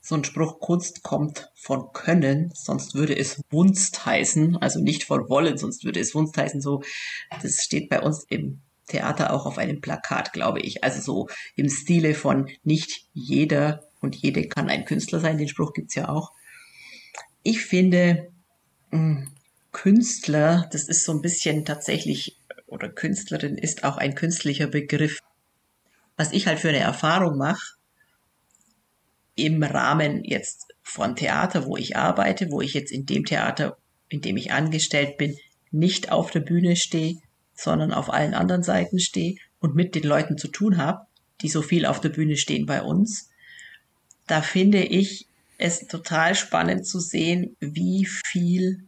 [0.00, 5.28] so einen Spruch, Kunst kommt von Können, sonst würde es Wunst heißen, also nicht von
[5.28, 6.82] Wollen, sonst würde es Wunst heißen, so,
[7.42, 10.84] das steht bei uns im Theater auch auf einem Plakat, glaube ich.
[10.84, 15.72] Also so im Stile von nicht jeder und jede kann ein Künstler sein, den Spruch
[15.72, 16.32] gibt's ja auch.
[17.42, 18.30] Ich finde,
[18.90, 19.28] hm,
[19.72, 25.20] Künstler, das ist so ein bisschen tatsächlich oder Künstlerin ist auch ein künstlicher Begriff.
[26.16, 27.76] Was ich halt für eine Erfahrung mache,
[29.36, 34.20] im Rahmen jetzt von Theater, wo ich arbeite, wo ich jetzt in dem Theater, in
[34.20, 35.36] dem ich angestellt bin,
[35.70, 37.16] nicht auf der Bühne stehe,
[37.54, 41.06] sondern auf allen anderen Seiten stehe und mit den Leuten zu tun habe,
[41.40, 43.30] die so viel auf der Bühne stehen bei uns,
[44.26, 45.26] da finde ich
[45.58, 48.84] es total spannend zu sehen, wie viel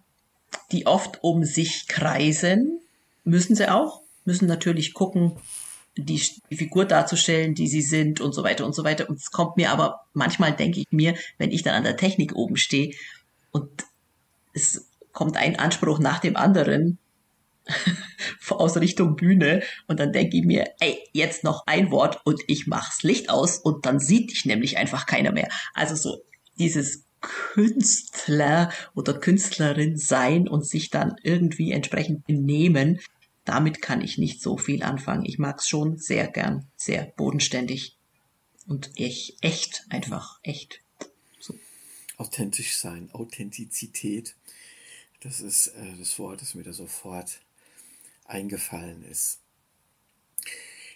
[0.73, 2.81] die oft um sich kreisen,
[3.25, 5.33] müssen sie auch, müssen natürlich gucken,
[5.97, 9.09] die, die Figur darzustellen, die sie sind und so weiter und so weiter.
[9.09, 12.35] Und es kommt mir aber, manchmal denke ich mir, wenn ich dann an der Technik
[12.35, 12.95] oben stehe
[13.51, 13.71] und
[14.53, 16.99] es kommt ein Anspruch nach dem anderen
[18.49, 22.67] aus Richtung Bühne und dann denke ich mir, ey, jetzt noch ein Wort und ich
[22.67, 25.49] mach's Licht aus und dann sieht dich nämlich einfach keiner mehr.
[25.75, 26.23] Also so
[26.59, 33.01] dieses Künstler oder Künstlerin sein und sich dann irgendwie entsprechend benehmen,
[33.45, 35.25] damit kann ich nicht so viel anfangen.
[35.25, 37.97] Ich mag es schon sehr gern, sehr bodenständig
[38.67, 40.83] und ich, echt, einfach echt.
[41.41, 41.55] So.
[42.17, 44.35] Authentisch sein, Authentizität,
[45.21, 47.41] das ist äh, das Wort, das mir da sofort
[48.27, 49.41] eingefallen ist.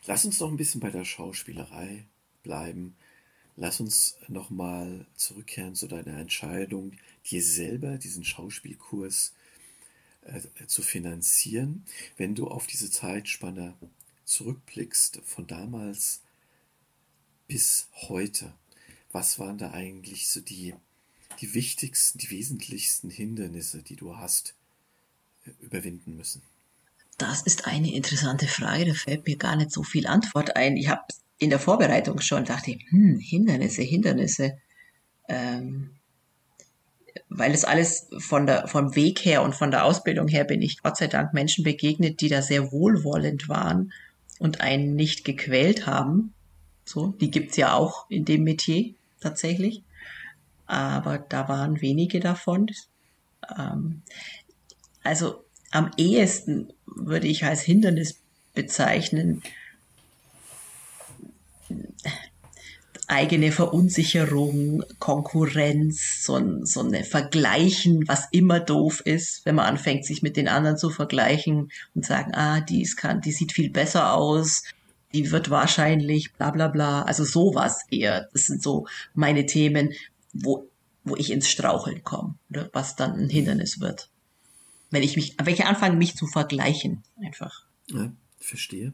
[0.06, 2.06] Lass uns noch ein bisschen bei der Schauspielerei
[2.42, 2.96] bleiben.
[3.56, 6.92] Lass uns nochmal zurückkehren zu deiner Entscheidung,
[7.26, 9.34] dir selber diesen Schauspielkurs
[10.22, 11.84] äh, zu finanzieren.
[12.16, 13.76] Wenn du auf diese Zeitspanne
[14.24, 16.22] zurückblickst, von damals
[17.48, 18.54] bis heute,
[19.12, 20.74] was waren da eigentlich so die,
[21.40, 24.54] die wichtigsten, die wesentlichsten Hindernisse, die du hast
[25.44, 26.42] äh, überwinden müssen?
[27.20, 30.78] Das ist eine interessante Frage, da fällt mir gar nicht so viel Antwort ein.
[30.78, 31.02] Ich habe
[31.36, 34.56] in der Vorbereitung schon dachte, hm, Hindernisse, Hindernisse.
[35.28, 35.90] Ähm,
[37.28, 40.82] weil es alles von der, vom Weg her und von der Ausbildung her bin ich
[40.82, 43.92] Gott sei Dank Menschen begegnet, die da sehr wohlwollend waren
[44.38, 46.32] und einen nicht gequält haben.
[46.86, 49.82] So, die gibt's ja auch in dem Metier tatsächlich.
[50.64, 52.68] Aber da waren wenige davon.
[53.58, 54.00] Ähm,
[55.02, 58.20] also am ehesten würde ich als Hindernis
[58.54, 59.42] bezeichnen,
[63.06, 70.22] eigene Verunsicherung, Konkurrenz, so, so eine Vergleichen, was immer doof ist, wenn man anfängt, sich
[70.22, 74.14] mit den anderen zu vergleichen und sagen, ah, die ist kann, die sieht viel besser
[74.14, 74.62] aus,
[75.12, 77.02] die wird wahrscheinlich, bla bla bla.
[77.02, 78.28] Also sowas eher.
[78.32, 79.92] Das sind so meine Themen,
[80.32, 80.68] wo,
[81.02, 84.08] wo ich ins Straucheln komme, oder was dann ein Hindernis wird.
[84.90, 87.66] Wenn ich mich, wenn ich anfange, mich zu vergleichen, einfach.
[87.88, 88.92] Ja, verstehe.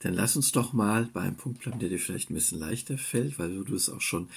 [0.00, 2.98] Dann lass uns doch mal bei einem Punkt bleiben, der dir vielleicht ein bisschen leichter
[2.98, 4.28] fällt, weil du es auch schon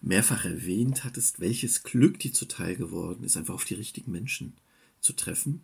[0.00, 4.54] mehrfach erwähnt hattest, welches Glück dir zuteil geworden ist, einfach auf die richtigen Menschen
[5.00, 5.62] zu treffen,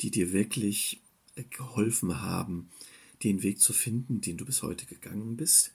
[0.00, 1.00] die dir wirklich
[1.50, 2.70] geholfen haben,
[3.22, 5.72] den Weg zu finden, den du bis heute gegangen bist.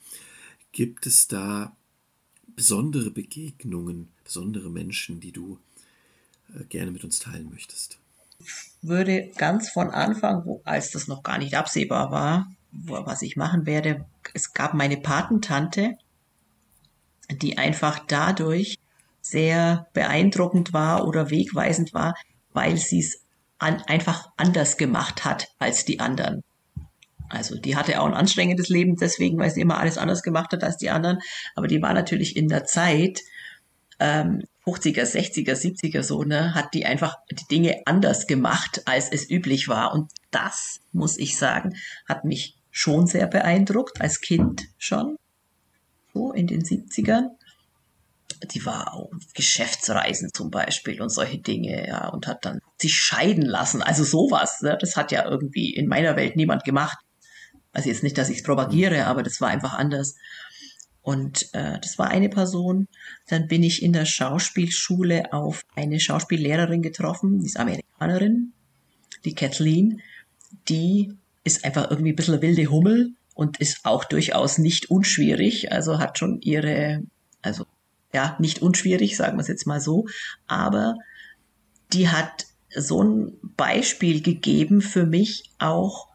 [0.72, 1.76] Gibt es da
[2.56, 5.60] besondere Begegnungen, besondere Menschen, die du
[6.54, 8.00] äh, gerne mit uns teilen möchtest?
[8.40, 8.48] Ich
[8.82, 13.66] würde ganz von Anfang, wo, als das noch gar nicht absehbar war, was ich machen
[13.66, 14.06] werde.
[14.34, 15.98] Es gab meine Patentante,
[17.32, 18.78] die einfach dadurch
[19.22, 22.14] sehr beeindruckend war oder wegweisend war,
[22.54, 23.22] weil sie es
[23.58, 26.44] an, einfach anders gemacht hat als die anderen.
[27.30, 30.64] Also die hatte auch ein anstrengendes Leben deswegen, weil sie immer alles anders gemacht hat
[30.64, 31.20] als die anderen.
[31.56, 33.22] Aber die war natürlich in der Zeit,
[34.00, 39.30] ähm, 50er, 60er, 70er so, ne, hat die einfach die Dinge anders gemacht, als es
[39.30, 39.94] üblich war.
[39.94, 41.76] Und das, muss ich sagen,
[42.08, 45.18] hat mich schon sehr beeindruckt, als Kind schon,
[46.14, 47.30] so in den 70ern.
[48.52, 53.46] Die war auf Geschäftsreisen zum Beispiel und solche Dinge, ja, und hat dann sich scheiden
[53.46, 53.82] lassen.
[53.82, 54.78] Also sowas, ne?
[54.80, 56.98] das hat ja irgendwie in meiner Welt niemand gemacht.
[57.72, 60.16] Also jetzt nicht, dass ich es propagiere, aber das war einfach anders.
[61.06, 62.88] Und äh, das war eine Person.
[63.28, 68.54] Dann bin ich in der Schauspielschule auf eine Schauspiellehrerin getroffen, die ist Amerikanerin,
[69.24, 70.02] die Kathleen,
[70.68, 71.14] die
[71.44, 75.72] ist einfach irgendwie ein bisschen wilde Hummel und ist auch durchaus nicht unschwierig.
[75.72, 77.04] Also hat schon ihre,
[77.44, 77.68] also
[78.12, 80.08] ja, nicht unschwierig, sagen wir es jetzt mal so.
[80.48, 80.96] Aber
[81.94, 86.08] die hat so ein Beispiel gegeben für mich auch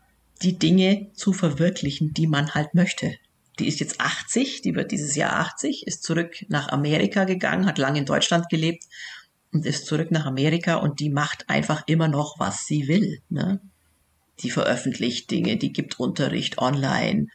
[0.42, 3.14] die Dinge zu verwirklichen, die man halt möchte.
[3.60, 7.78] Die ist jetzt 80, die wird dieses Jahr 80, ist zurück nach Amerika gegangen, hat
[7.78, 8.84] lange in Deutschland gelebt
[9.52, 13.20] und ist zurück nach Amerika und die macht einfach immer noch, was sie will.
[13.28, 13.60] Ne?
[14.42, 17.26] die veröffentlicht Dinge, die gibt Unterricht online,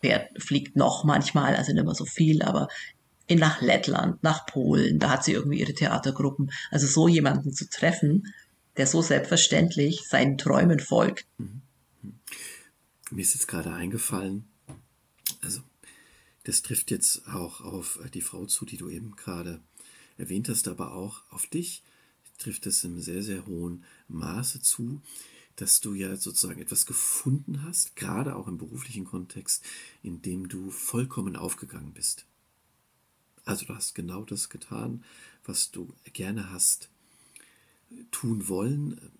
[0.00, 2.68] fährt, fliegt noch manchmal, also nicht mehr so viel, aber
[3.26, 6.50] in nach Lettland, nach Polen, da hat sie irgendwie ihre Theatergruppen.
[6.70, 8.34] Also so jemanden zu treffen,
[8.76, 11.62] der so selbstverständlich seinen Träumen folgt, mhm.
[13.10, 14.46] Mir ist jetzt gerade eingefallen,
[16.44, 19.60] das trifft jetzt auch auf die Frau zu, die du eben gerade
[20.16, 21.82] erwähnt hast, aber auch auf dich
[22.38, 25.00] trifft es im sehr, sehr hohen Maße zu,
[25.56, 29.64] dass du ja sozusagen etwas gefunden hast, gerade auch im beruflichen Kontext,
[30.02, 32.26] in dem du vollkommen aufgegangen bist.
[33.44, 35.04] Also du hast genau das getan,
[35.44, 36.88] was du gerne hast
[38.10, 39.12] tun wollen.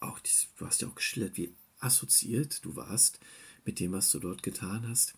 [0.00, 3.20] Auch dies, du hast ja auch geschildert, wie assoziiert du warst
[3.64, 5.14] mit dem, was du dort getan hast.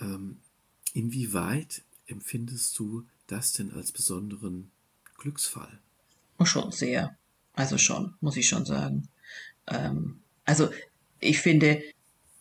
[0.00, 0.38] Ähm,
[0.92, 4.70] inwieweit empfindest du das denn als besonderen
[5.18, 5.78] Glücksfall?
[6.44, 7.16] Schon sehr.
[7.54, 9.08] Also schon, muss ich schon sagen.
[9.66, 10.70] Ähm, also
[11.20, 11.82] ich finde,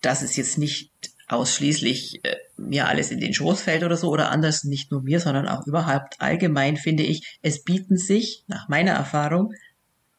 [0.02, 0.92] dass es jetzt nicht
[1.28, 5.20] ausschließlich äh, mir alles in den Schoß fällt oder so oder anders, nicht nur mir,
[5.20, 9.54] sondern auch überhaupt allgemein finde ich, es bieten sich nach meiner Erfahrung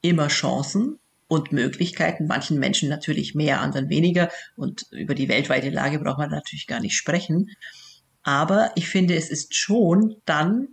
[0.02, 5.98] immer Chancen und Möglichkeiten, manchen Menschen natürlich mehr, anderen weniger und über die weltweite Lage
[5.98, 7.50] braucht man natürlich gar nicht sprechen.
[8.22, 10.68] Aber ich finde, es ist schon dann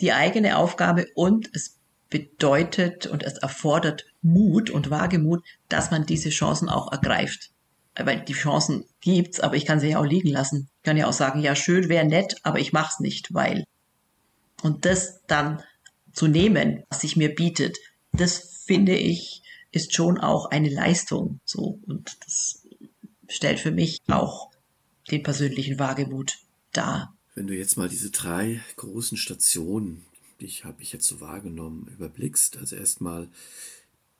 [0.00, 1.78] die eigene Aufgabe und es
[2.10, 7.50] bedeutet und es erfordert Mut und Wagemut, dass man diese Chancen auch ergreift.
[7.96, 10.68] Weil die Chancen gibt's, aber ich kann sie ja auch liegen lassen.
[10.76, 13.64] Ich kann ja auch sagen, ja, schön wäre nett, aber ich mach's nicht, weil.
[14.62, 15.62] Und das dann
[16.12, 17.78] zu nehmen, was sich mir bietet,
[18.12, 19.41] das finde ich,
[19.72, 21.80] ist schon auch eine Leistung, so.
[21.86, 22.62] Und das
[23.28, 24.50] stellt für mich auch
[25.10, 26.38] den persönlichen Wagemut
[26.72, 27.16] dar.
[27.34, 30.04] Wenn du jetzt mal diese drei großen Stationen,
[30.40, 33.28] die ich habe ich jetzt so wahrgenommen, überblickst, also erstmal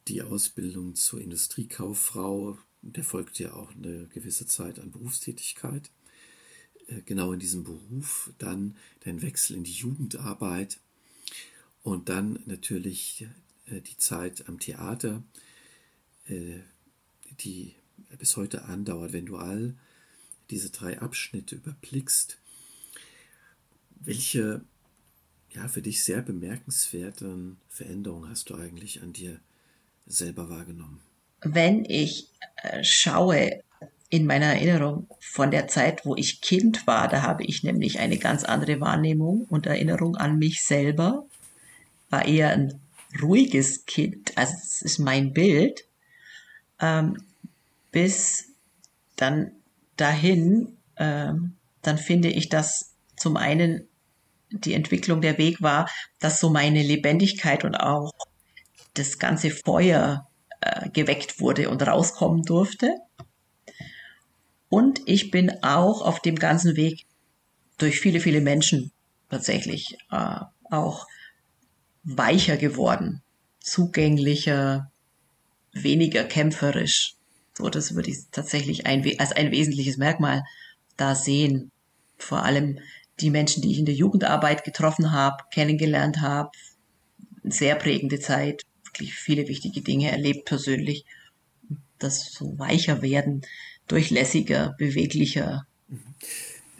[0.08, 5.90] die Ausbildung zur Industriekauffrau, der folgt ja auch eine gewisse Zeit an Berufstätigkeit.
[6.88, 10.78] Äh, genau in diesem Beruf, dann dein Wechsel in die Jugendarbeit
[11.82, 13.26] und dann natürlich
[13.66, 15.22] äh, die Zeit am Theater,
[16.28, 17.74] die
[18.18, 19.12] bis heute andauert.
[19.12, 19.74] Wenn du all
[20.50, 22.38] diese drei Abschnitte überblickst,
[24.00, 24.62] welche
[25.54, 29.40] ja, für dich sehr bemerkenswerten Veränderungen hast du eigentlich an dir
[30.06, 31.00] selber wahrgenommen?
[31.42, 32.28] Wenn ich
[32.62, 33.62] äh, schaue
[34.08, 38.18] in meiner Erinnerung von der Zeit, wo ich Kind war, da habe ich nämlich eine
[38.18, 41.26] ganz andere Wahrnehmung und Erinnerung an mich selber,
[42.10, 42.80] war eher ein
[43.20, 45.86] ruhiges Kind, also das ist mein Bild,
[46.82, 47.24] ähm,
[47.90, 48.48] bis
[49.16, 49.52] dann
[49.96, 53.88] dahin, ähm, dann finde ich, dass zum einen
[54.50, 58.12] die Entwicklung der Weg war, dass so meine Lebendigkeit und auch
[58.94, 60.28] das ganze Feuer
[60.60, 62.96] äh, geweckt wurde und rauskommen durfte.
[64.68, 67.06] Und ich bin auch auf dem ganzen Weg
[67.78, 68.92] durch viele, viele Menschen
[69.28, 70.40] tatsächlich äh,
[70.70, 71.06] auch
[72.04, 73.22] weicher geworden,
[73.60, 74.91] zugänglicher,
[75.72, 77.14] weniger kämpferisch.
[77.54, 80.44] So, das würde ich tatsächlich ein, als ein wesentliches Merkmal
[80.96, 81.70] da sehen.
[82.18, 82.78] Vor allem
[83.20, 86.50] die Menschen, die ich in der Jugendarbeit getroffen habe, kennengelernt habe.
[87.44, 91.04] Sehr prägende Zeit, wirklich viele wichtige Dinge erlebt persönlich.
[91.98, 93.42] Das so weicher werden,
[93.86, 95.66] durchlässiger, beweglicher.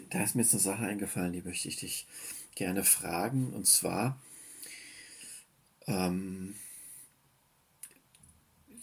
[0.09, 2.07] Da ist mir jetzt eine Sache eingefallen, die möchte ich dich
[2.55, 3.53] gerne fragen.
[3.53, 4.19] Und zwar,
[5.87, 6.55] ähm,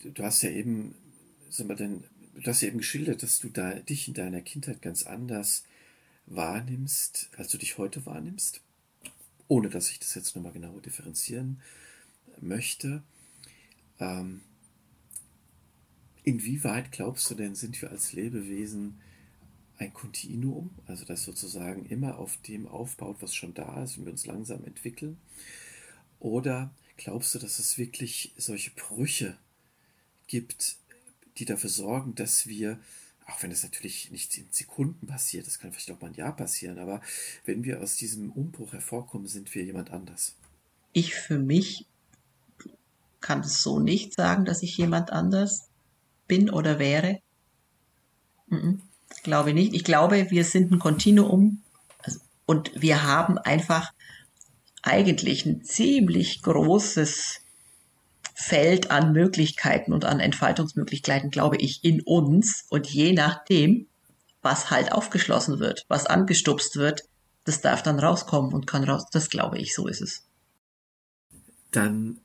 [0.04, 0.94] du hast ja eben,
[1.48, 4.82] sag mal denn, du hast ja eben geschildert, dass du da dich in deiner Kindheit
[4.82, 5.64] ganz anders
[6.26, 8.62] wahrnimmst, als du dich heute wahrnimmst,
[9.48, 11.60] ohne dass ich das jetzt nochmal genauer differenzieren
[12.40, 13.02] möchte.
[13.98, 14.42] Ähm,
[16.22, 19.00] inwieweit glaubst du denn, sind wir als Lebewesen
[19.78, 24.12] ein Kontinuum, also das sozusagen immer auf dem aufbaut, was schon da ist und wir
[24.12, 25.18] uns langsam entwickeln?
[26.20, 29.49] Oder glaubst du, dass es wirklich solche Brüche gibt,
[30.32, 32.78] die dafür sorgen, dass wir
[33.30, 36.34] auch wenn es natürlich nicht in Sekunden passiert, das kann vielleicht auch mal ein Jahr
[36.34, 37.00] passieren, aber
[37.44, 40.34] wenn wir aus diesem Umbruch hervorkommen, sind wir jemand anders.
[40.92, 41.86] Ich für mich
[43.20, 45.68] kann es so nicht sagen, dass ich jemand anders
[46.26, 47.20] bin oder wäre.
[48.48, 49.74] Ich glaube nicht.
[49.74, 51.62] Ich glaube, wir sind ein Kontinuum
[51.98, 53.92] also, und wir haben einfach
[54.83, 57.42] eigentlich ein ziemlich großes
[58.40, 62.64] Feld an Möglichkeiten und an Entfaltungsmöglichkeiten, glaube ich, in uns.
[62.70, 63.86] Und je nachdem,
[64.40, 67.04] was halt aufgeschlossen wird, was angestupst wird,
[67.44, 69.04] das darf dann rauskommen und kann raus.
[69.12, 70.24] Das glaube ich, so ist es.
[71.70, 72.18] Dann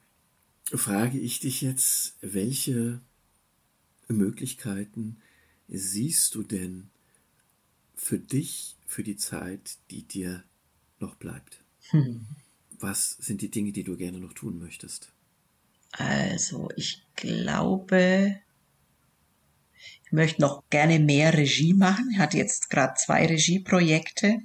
[0.74, 3.02] frage ich dich jetzt, welche
[4.08, 5.18] Möglichkeiten
[5.68, 6.90] siehst du denn
[7.94, 10.44] für dich, für die Zeit, die dir
[11.00, 11.62] noch bleibt?
[11.90, 12.26] Hm.
[12.80, 15.12] Was sind die Dinge, die du gerne noch tun möchtest?
[15.98, 18.42] Also, ich glaube,
[20.06, 22.10] Ich möchte noch gerne mehr Regie machen.
[22.14, 24.40] Ich hatte jetzt gerade zwei Regieprojekte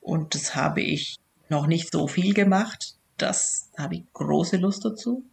[0.00, 1.16] und das habe ich
[1.48, 2.96] noch nicht so viel gemacht.
[3.16, 5.24] Das habe ich große Lust dazu,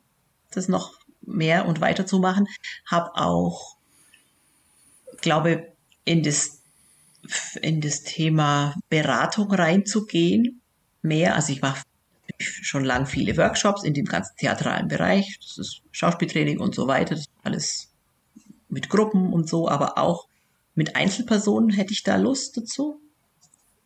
[0.52, 2.48] das noch mehr und weiter zu machen.
[2.86, 3.78] Habe auch,
[5.22, 5.74] glaube,
[6.06, 6.62] in das,
[7.62, 10.62] in das Thema Beratung reinzugehen.
[11.02, 11.84] Mehr, also ich mache
[12.40, 15.38] schon lang viele Workshops in dem ganzen theatralen Bereich.
[15.42, 17.16] Das ist Schauspieltraining und so weiter.
[17.16, 17.90] Das ist alles
[18.70, 20.28] mit Gruppen und so, aber auch
[20.76, 23.02] mit Einzelpersonen hätte ich da Lust dazu.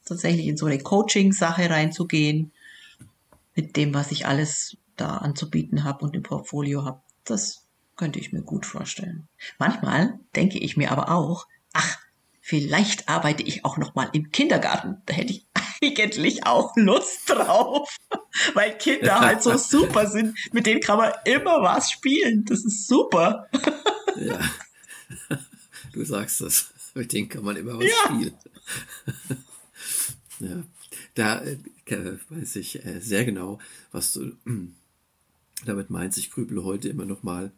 [0.05, 2.51] Tatsächlich in so eine Coaching-Sache reinzugehen,
[3.55, 7.01] mit dem, was ich alles da anzubieten habe und im Portfolio habe.
[7.23, 7.65] Das
[7.95, 9.27] könnte ich mir gut vorstellen.
[9.59, 11.99] Manchmal denke ich mir aber auch, ach,
[12.39, 15.01] vielleicht arbeite ich auch noch mal im Kindergarten.
[15.05, 15.45] Da hätte ich
[15.83, 17.97] eigentlich auch Lust drauf,
[18.53, 20.37] weil Kinder halt so super sind.
[20.53, 22.45] Mit denen kann man immer was spielen.
[22.45, 23.47] Das ist super.
[24.17, 24.41] Ja,
[25.93, 26.69] du sagst das.
[26.93, 27.93] Mit denen kann man immer was ja.
[28.05, 28.33] spielen.
[30.41, 30.63] ja,
[31.15, 31.57] da äh,
[32.29, 33.57] weiß ich äh, sehr genau,
[33.93, 34.33] was du
[35.65, 36.17] damit meinst.
[36.17, 37.51] Ich grübele heute immer noch mal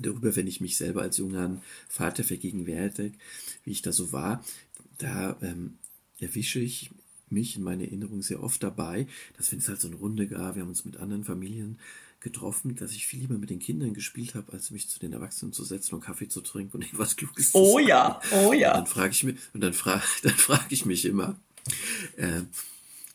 [0.00, 3.16] darüber, wenn ich mich selber als junger Vater vergegenwärtige,
[3.64, 4.42] wie ich da so war.
[4.96, 5.78] Da ähm,
[6.18, 6.90] erwische ich
[7.32, 9.06] mich in meiner Erinnerung sehr oft dabei,
[9.36, 11.78] dass wenn es halt so eine Runde gab, wir haben uns mit anderen Familien
[12.20, 15.52] getroffen, dass ich viel lieber mit den Kindern gespielt habe, als mich zu den Erwachsenen
[15.52, 17.84] zu setzen und Kaffee zu trinken und irgendwas Kluges oh, zu sagen.
[17.84, 18.70] Oh ja, oh ja.
[18.70, 21.38] Und dann frage ich mich, und dann frage dann frag ich mich immer,
[22.16, 22.42] äh,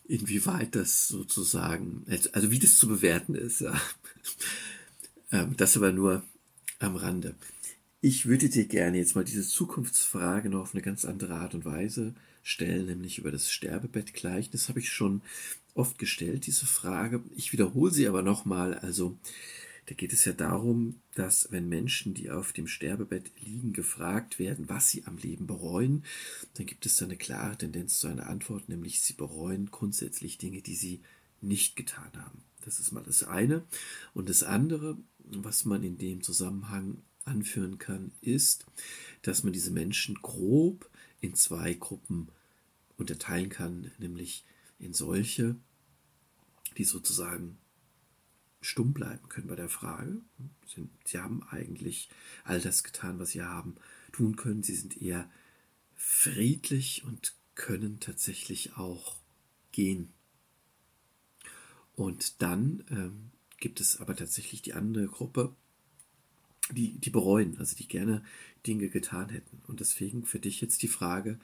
[0.08, 3.80] inwieweit das sozusagen, also wie das zu bewerten ist, ja.
[5.32, 6.22] Ähm, das aber nur
[6.78, 7.34] am Rande.
[8.00, 11.64] Ich würde dir gerne jetzt mal diese Zukunftsfrage noch auf eine ganz andere Art und
[11.64, 12.14] Weise
[12.46, 14.12] stellen, nämlich über das Sterbebett
[14.52, 15.20] Das habe ich schon
[15.74, 17.20] oft gestellt, diese Frage.
[17.34, 18.74] Ich wiederhole sie aber nochmal.
[18.74, 19.18] Also,
[19.86, 24.68] da geht es ja darum, dass wenn Menschen, die auf dem Sterbebett liegen, gefragt werden,
[24.68, 26.04] was sie am Leben bereuen,
[26.54, 30.62] dann gibt es da eine klare Tendenz zu einer Antwort, nämlich sie bereuen grundsätzlich Dinge,
[30.62, 31.00] die sie
[31.40, 32.44] nicht getan haben.
[32.64, 33.64] Das ist mal das eine.
[34.14, 38.66] Und das andere, was man in dem Zusammenhang anführen kann, ist,
[39.22, 40.88] dass man diese Menschen grob
[41.20, 42.28] in zwei Gruppen
[42.96, 44.44] unterteilen kann, nämlich
[44.78, 45.56] in solche,
[46.76, 47.58] die sozusagen
[48.60, 50.20] stumm bleiben können bei der Frage.
[51.04, 52.08] Sie haben eigentlich
[52.44, 53.76] all das getan, was sie haben
[54.12, 54.62] tun können.
[54.62, 55.30] Sie sind eher
[55.94, 59.16] friedlich und können tatsächlich auch
[59.72, 60.12] gehen.
[61.94, 65.54] Und dann ähm, gibt es aber tatsächlich die andere Gruppe,
[66.70, 68.22] die, die bereuen, also die gerne
[68.66, 69.62] Dinge getan hätten.
[69.66, 71.38] Und deswegen für dich jetzt die Frage,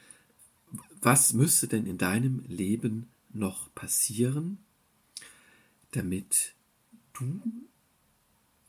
[1.00, 4.58] was müsste denn in deinem Leben noch passieren,
[5.92, 6.54] damit
[7.12, 7.40] du,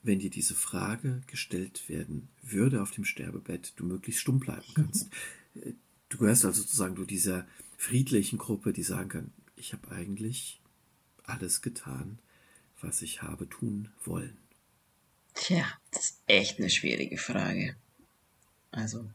[0.03, 4.73] wenn dir diese Frage gestellt werden würde auf dem Sterbebett, du möglichst stumm bleiben mhm.
[4.73, 5.09] kannst.
[5.53, 5.75] Mhm.
[6.09, 7.47] Du gehörst also sozusagen zu dieser
[7.77, 10.61] friedlichen Gruppe, die sagen kann, ich habe eigentlich
[11.23, 12.19] alles getan,
[12.81, 14.37] was ich habe tun wollen.
[15.33, 17.75] Tja, das ist echt eine schwierige Frage.
[18.73, 19.05] Also,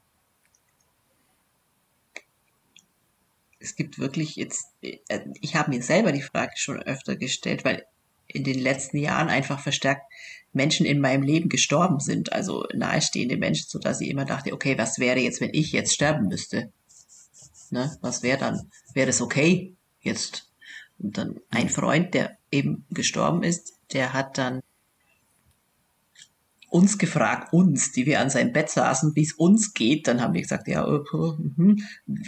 [3.58, 4.98] es gibt wirklich jetzt, äh,
[5.40, 7.84] ich habe mir selber die Frage schon öfter gestellt, weil
[8.28, 10.02] in den letzten Jahren einfach verstärkt
[10.52, 14.78] Menschen in meinem Leben gestorben sind, also nahestehende Menschen, so dass ich immer dachte, okay,
[14.78, 16.72] was wäre jetzt, wenn ich jetzt sterben müsste?
[17.70, 17.96] Ne?
[18.00, 18.70] Was wäre dann?
[18.94, 20.52] Wäre das okay jetzt?
[20.98, 24.62] Und dann ein Freund, der eben gestorben ist, der hat dann
[26.68, 30.06] uns gefragt, uns, die wir an seinem Bett saßen, wie es uns geht.
[30.06, 31.76] Dann haben wir gesagt, ja, uh, uh, uh,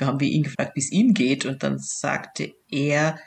[0.01, 1.45] haben wir ihn gefragt, wie es ihm geht.
[1.45, 3.19] Und dann sagte er,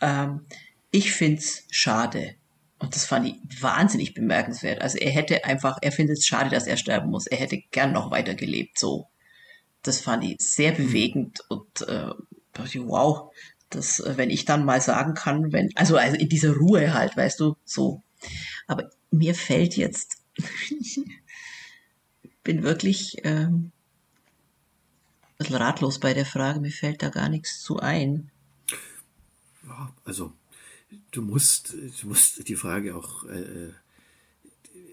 [0.00, 0.46] ähm,
[0.90, 2.34] ich find's schade.
[2.78, 4.80] Und das fand ich wahnsinnig bemerkenswert.
[4.80, 7.26] Also er hätte einfach, er findet es schade, dass er sterben muss.
[7.26, 9.08] Er hätte gern noch weiter gelebt, so.
[9.82, 12.10] Das fand ich sehr bewegend und äh,
[12.54, 13.32] wow,
[13.70, 17.16] das, äh, wenn ich dann mal sagen kann, wenn, also, also in dieser Ruhe halt,
[17.16, 18.02] weißt du, so.
[18.66, 20.19] Aber mir fällt jetzt ich
[22.44, 23.72] bin wirklich ähm,
[25.22, 26.60] ein bisschen ratlos bei der Frage.
[26.60, 28.30] Mir fällt da gar nichts zu ein.
[30.04, 30.32] Also
[31.12, 33.72] du musst, du musst die Frage auch, äh, äh,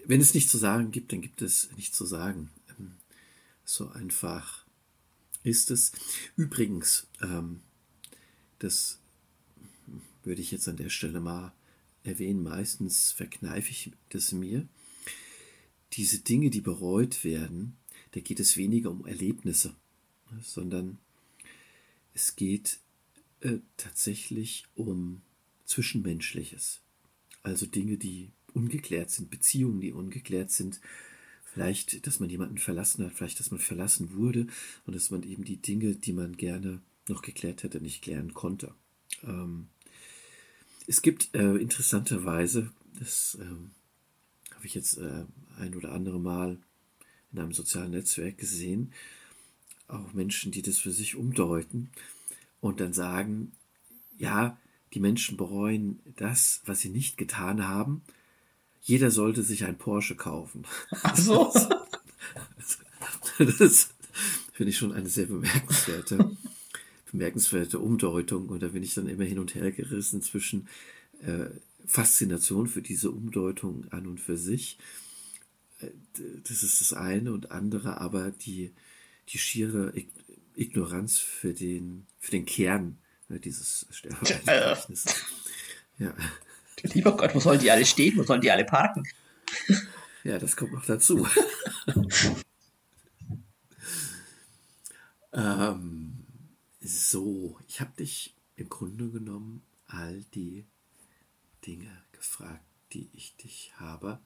[0.06, 2.50] wenn es nichts zu sagen gibt, dann gibt es nichts zu sagen.
[2.78, 2.92] Ähm,
[3.64, 4.64] so einfach
[5.42, 5.92] ist es.
[6.36, 7.60] Übrigens, ähm,
[8.58, 8.98] das
[10.24, 11.52] würde ich jetzt an der Stelle mal
[12.04, 12.42] erwähnen.
[12.42, 14.66] Meistens verkneife ich das mir
[15.92, 17.76] diese Dinge, die bereut werden,
[18.12, 19.74] da geht es weniger um Erlebnisse,
[20.42, 20.98] sondern
[22.14, 22.78] es geht
[23.40, 25.22] äh, tatsächlich um
[25.64, 26.80] Zwischenmenschliches.
[27.42, 30.80] Also Dinge, die ungeklärt sind, Beziehungen, die ungeklärt sind,
[31.44, 34.46] vielleicht, dass man jemanden verlassen hat, vielleicht, dass man verlassen wurde
[34.86, 38.74] und dass man eben die Dinge, die man gerne noch geklärt hätte, nicht klären konnte.
[39.22, 39.68] Ähm,
[40.86, 43.70] es gibt äh, interessanterweise, das ähm,
[44.58, 45.24] habe ich jetzt äh,
[45.60, 46.58] ein oder andere Mal
[47.32, 48.92] in einem sozialen Netzwerk gesehen,
[49.86, 51.90] auch Menschen, die das für sich umdeuten
[52.60, 53.52] und dann sagen,
[54.16, 54.58] ja,
[54.94, 58.02] die Menschen bereuen das, was sie nicht getan haben.
[58.82, 60.64] Jeder sollte sich ein Porsche kaufen.
[61.02, 61.52] Ach so.
[63.60, 63.90] Das
[64.52, 66.36] finde ich schon eine sehr bemerkenswerte,
[67.12, 68.48] bemerkenswerte Umdeutung.
[68.48, 70.66] Und da bin ich dann immer hin und her gerissen zwischen
[71.22, 71.46] äh,
[71.88, 74.78] Faszination für diese Umdeutung an und für sich.
[75.80, 75.88] Äh,
[76.44, 78.74] das ist das eine und andere, aber die,
[79.28, 79.92] die schiere
[80.54, 85.14] Ignoranz für den, für den Kern ne, dieses Sterbeverzeichnisses.
[85.98, 86.14] Ja.
[86.82, 88.16] Lieber Gott, wo sollen die alle stehen?
[88.16, 89.02] Wo sollen die alle parken?
[90.24, 91.26] Ja, das kommt noch dazu.
[95.32, 96.24] ähm,
[96.80, 100.66] so, ich habe dich im Grunde genommen all die
[101.66, 104.20] Dinge gefragt, die ich dich habe.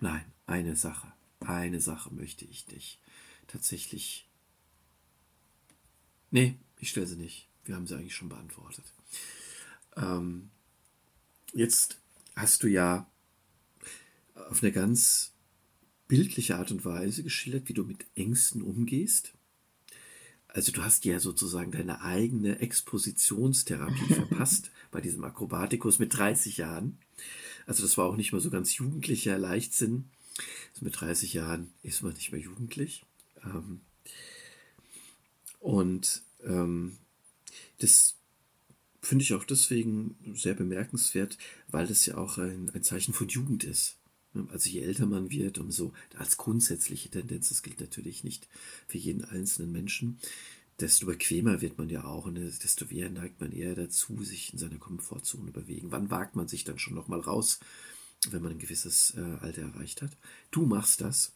[0.00, 1.12] Nein, eine Sache.
[1.40, 2.98] Eine Sache möchte ich dich
[3.46, 4.28] tatsächlich.
[6.30, 7.48] Nee, ich stelle sie nicht.
[7.64, 8.84] Wir haben sie eigentlich schon beantwortet.
[9.96, 10.50] Ähm,
[11.52, 12.00] jetzt
[12.34, 13.10] hast du ja
[14.34, 15.32] auf eine ganz
[16.06, 19.34] bildliche Art und Weise geschildert, wie du mit Ängsten umgehst.
[20.48, 26.98] Also du hast ja sozusagen deine eigene Expositionstherapie verpasst bei diesem Akrobatikus mit 30 Jahren.
[27.66, 30.10] Also das war auch nicht mal so ganz jugendlicher Leichtsinn.
[30.72, 33.04] Also mit 30 Jahren ist man nicht mehr jugendlich.
[33.44, 33.80] Ähm,
[35.60, 36.96] und ähm,
[37.78, 38.16] das
[39.02, 41.36] finde ich auch deswegen sehr bemerkenswert,
[41.68, 43.97] weil das ja auch ein, ein Zeichen von Jugend ist.
[44.34, 48.48] Also je älter man wird, umso als grundsätzliche Tendenz, das gilt natürlich nicht
[48.86, 50.18] für jeden einzelnen Menschen,
[50.80, 54.58] desto bequemer wird man ja auch und desto eher neigt man eher dazu, sich in
[54.58, 55.90] seiner Komfortzone bewegen.
[55.90, 57.58] Wann wagt man sich dann schon nochmal raus,
[58.30, 60.16] wenn man ein gewisses äh, Alter erreicht hat?
[60.50, 61.32] Du machst das.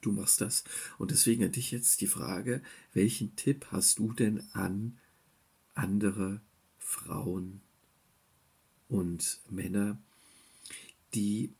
[0.00, 0.64] Du machst das.
[0.98, 2.62] Und deswegen an dich jetzt die Frage,
[2.92, 4.98] welchen Tipp hast du denn an
[5.74, 6.40] andere
[6.78, 7.60] Frauen
[8.88, 10.02] und Männer,
[11.14, 11.54] die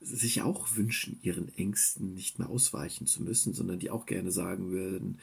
[0.00, 4.70] sich auch wünschen, ihren Ängsten nicht mehr ausweichen zu müssen, sondern die auch gerne sagen
[4.70, 5.18] würden,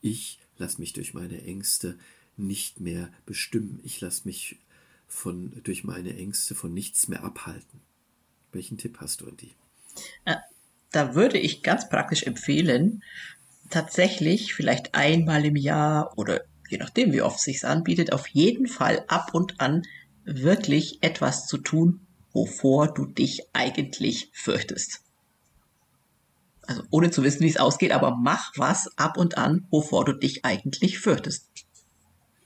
[0.00, 1.96] ich lasse mich durch meine Ängste
[2.36, 4.56] nicht mehr bestimmen, ich lasse mich
[5.06, 7.80] von, durch meine Ängste von nichts mehr abhalten.
[8.52, 9.52] Welchen Tipp hast du an die?
[10.24, 10.36] Äh,
[10.90, 13.02] da würde ich ganz praktisch empfehlen,
[13.70, 19.04] tatsächlich vielleicht einmal im Jahr oder je nachdem, wie oft sich's anbietet, auf jeden Fall
[19.08, 19.82] ab und an
[20.24, 22.03] wirklich etwas zu tun,
[22.34, 25.00] wovor du dich eigentlich fürchtest.
[26.66, 30.12] Also ohne zu wissen, wie es ausgeht, aber mach was ab und an, wovor du
[30.12, 31.48] dich eigentlich fürchtest.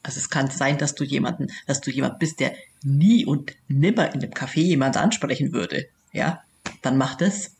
[0.02, 4.12] Also es kann sein, dass du jemanden, dass du jemand bist, der nie und nimmer
[4.14, 5.88] in dem Café jemand ansprechen würde.
[6.12, 6.42] Ja,
[6.82, 7.56] dann mach das.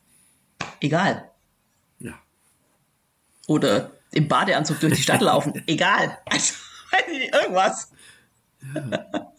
[0.81, 1.31] Egal.
[1.99, 2.14] Ja.
[3.47, 5.62] Oder im Badeanzug durch die Stadt laufen.
[5.66, 6.18] Egal.
[6.26, 6.55] Also,
[7.09, 7.91] irgendwas.
[8.74, 9.33] Ja.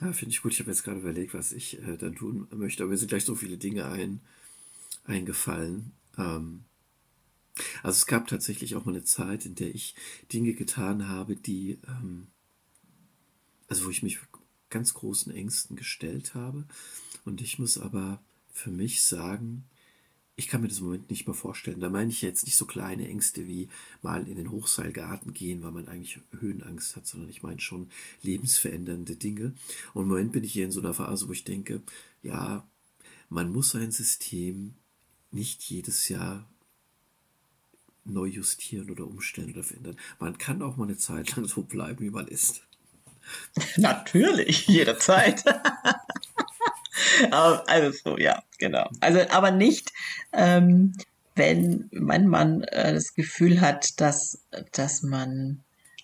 [0.00, 0.52] Ja, finde ich gut.
[0.52, 3.24] Ich habe jetzt gerade überlegt, was ich äh, dann tun möchte, aber mir sind gleich
[3.24, 4.20] so viele Dinge ein,
[5.04, 5.92] eingefallen.
[6.18, 6.64] Ähm,
[7.82, 9.94] also es gab tatsächlich auch mal eine Zeit, in der ich
[10.32, 12.28] Dinge getan habe, die, ähm,
[13.68, 14.18] also wo ich mich
[14.70, 16.64] ganz großen Ängsten gestellt habe.
[17.24, 18.20] Und ich muss aber
[18.52, 19.64] für mich sagen,
[20.36, 21.80] ich kann mir das im Moment nicht mehr vorstellen.
[21.80, 23.68] Da meine ich jetzt nicht so kleine Ängste wie
[24.00, 27.90] mal in den Hochseilgarten gehen, weil man eigentlich Höhenangst hat, sondern ich meine schon
[28.22, 29.54] lebensverändernde Dinge.
[29.92, 31.82] Und im Moment bin ich hier in so einer Phase, wo ich denke,
[32.22, 32.66] ja,
[33.28, 34.74] man muss ein System
[35.30, 36.48] nicht jedes Jahr
[38.04, 39.96] neu justieren oder umstellen oder verändern.
[40.18, 42.62] Man kann auch mal eine Zeit lang so bleiben, wie man ist.
[43.76, 45.44] Natürlich, jederzeit.
[47.30, 48.88] also so, ja, genau.
[49.00, 49.92] Also, aber nicht,
[50.32, 50.94] ähm,
[51.34, 54.42] wenn mein Mann äh, das Gefühl hat, dass,
[54.72, 55.62] dass man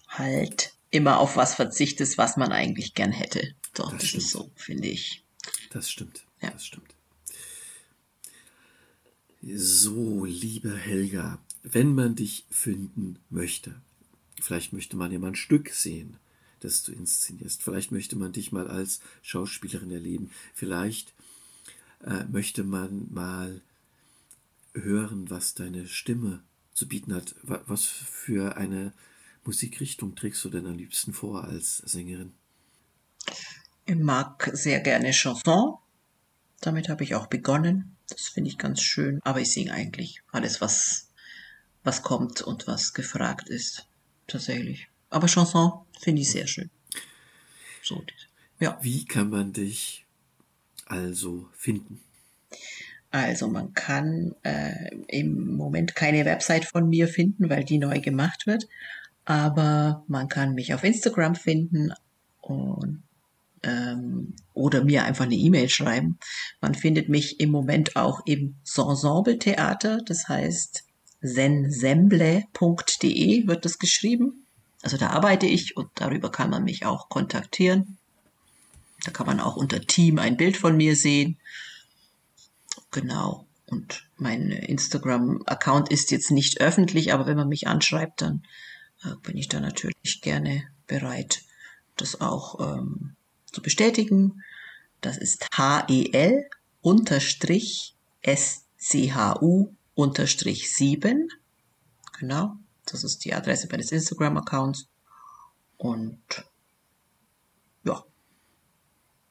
[0.09, 3.55] halt immer auf was verzichtet, was man eigentlich gern hätte.
[3.75, 5.23] Doch, das, das ist so, finde ich.
[5.71, 6.25] Das stimmt.
[6.41, 6.51] Ja.
[6.51, 6.95] Das stimmt.
[9.43, 13.75] So, liebe Helga, wenn man dich finden möchte,
[14.41, 16.17] vielleicht möchte man ja mal ein Stück sehen,
[16.61, 17.63] das du inszenierst.
[17.63, 20.31] Vielleicht möchte man dich mal als Schauspielerin erleben.
[20.55, 21.15] Vielleicht
[22.05, 23.61] äh, möchte man mal
[24.75, 26.43] hören, was deine Stimme
[26.73, 27.35] zu bieten hat.
[27.43, 28.93] Was für eine
[29.45, 32.33] Musikrichtung trägst du denn am liebsten vor als Sängerin?
[33.85, 35.79] Ich mag sehr gerne Chanson.
[36.61, 37.97] Damit habe ich auch begonnen.
[38.09, 39.21] Das finde ich ganz schön.
[39.23, 41.09] Aber ich singe eigentlich alles, was,
[41.85, 43.87] was kommt und was gefragt ist.
[44.27, 44.88] Tatsächlich.
[45.11, 46.71] Aber Chanson finde ich sehr schön.
[47.83, 48.05] So,
[48.61, 48.79] ja.
[48.83, 50.05] Wie kann man dich
[50.87, 52.01] also finden?
[53.11, 58.47] Also man kann äh, im Moment keine Website von mir finden, weil die neu gemacht
[58.47, 58.69] wird.
[59.25, 61.93] Aber man kann mich auf Instagram finden
[62.43, 63.03] und
[63.63, 66.19] ähm, oder mir einfach eine E-Mail schreiben.
[66.61, 70.85] Man findet mich im Moment auch im Ensemble Theater, das heißt
[71.21, 72.47] sensemble.de
[73.49, 74.45] wird das geschrieben.
[74.83, 77.99] Also da arbeite ich und darüber kann man mich auch kontaktieren.
[79.05, 81.39] Da kann man auch unter Team ein Bild von mir sehen.
[82.91, 83.47] Genau.
[83.67, 88.43] Und mein Instagram-Account ist jetzt nicht öffentlich, aber wenn man mich anschreibt, dann
[89.05, 91.43] äh, bin ich da natürlich gerne bereit,
[91.97, 93.15] das auch ähm,
[93.53, 94.43] zu bestätigen.
[95.01, 96.49] Das ist HEL
[96.81, 101.29] unterstrich SCHU unterstrich 7.
[102.19, 102.57] Genau.
[102.93, 104.89] Das ist die Adresse meines Instagram-Accounts.
[105.77, 106.45] Und
[107.85, 108.05] ja,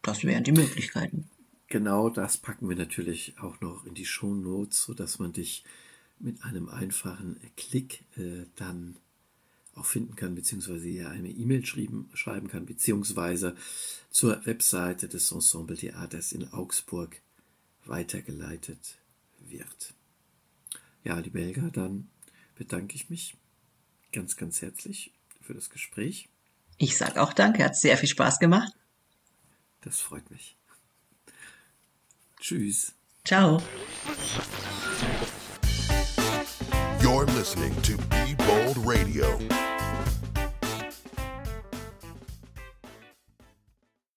[0.02, 1.30] das wären die Möglichkeiten.
[1.68, 5.66] Genau das packen wir natürlich auch noch in die Show Notes, sodass man dich
[6.20, 8.96] mit einem einfachen Klick äh, dann
[9.76, 13.56] auch finden kann, beziehungsweise ihr eine E-Mail schreiben kann, beziehungsweise
[14.10, 17.22] zur Webseite des Ensemble Theaters in Augsburg
[17.86, 18.98] weitergeleitet
[19.40, 19.94] wird.
[21.04, 22.10] Ja, liebe Helga, dann
[22.56, 23.36] bedanke ich mich
[24.18, 26.28] ganz, ganz herzlich für das Gespräch.
[26.78, 28.74] Ich sage auch danke, hat sehr viel Spaß gemacht.
[29.82, 30.58] Das freut mich.
[32.40, 32.94] Tschüss.
[33.24, 33.62] Ciao.
[37.00, 39.38] You're listening to Be Bold Radio.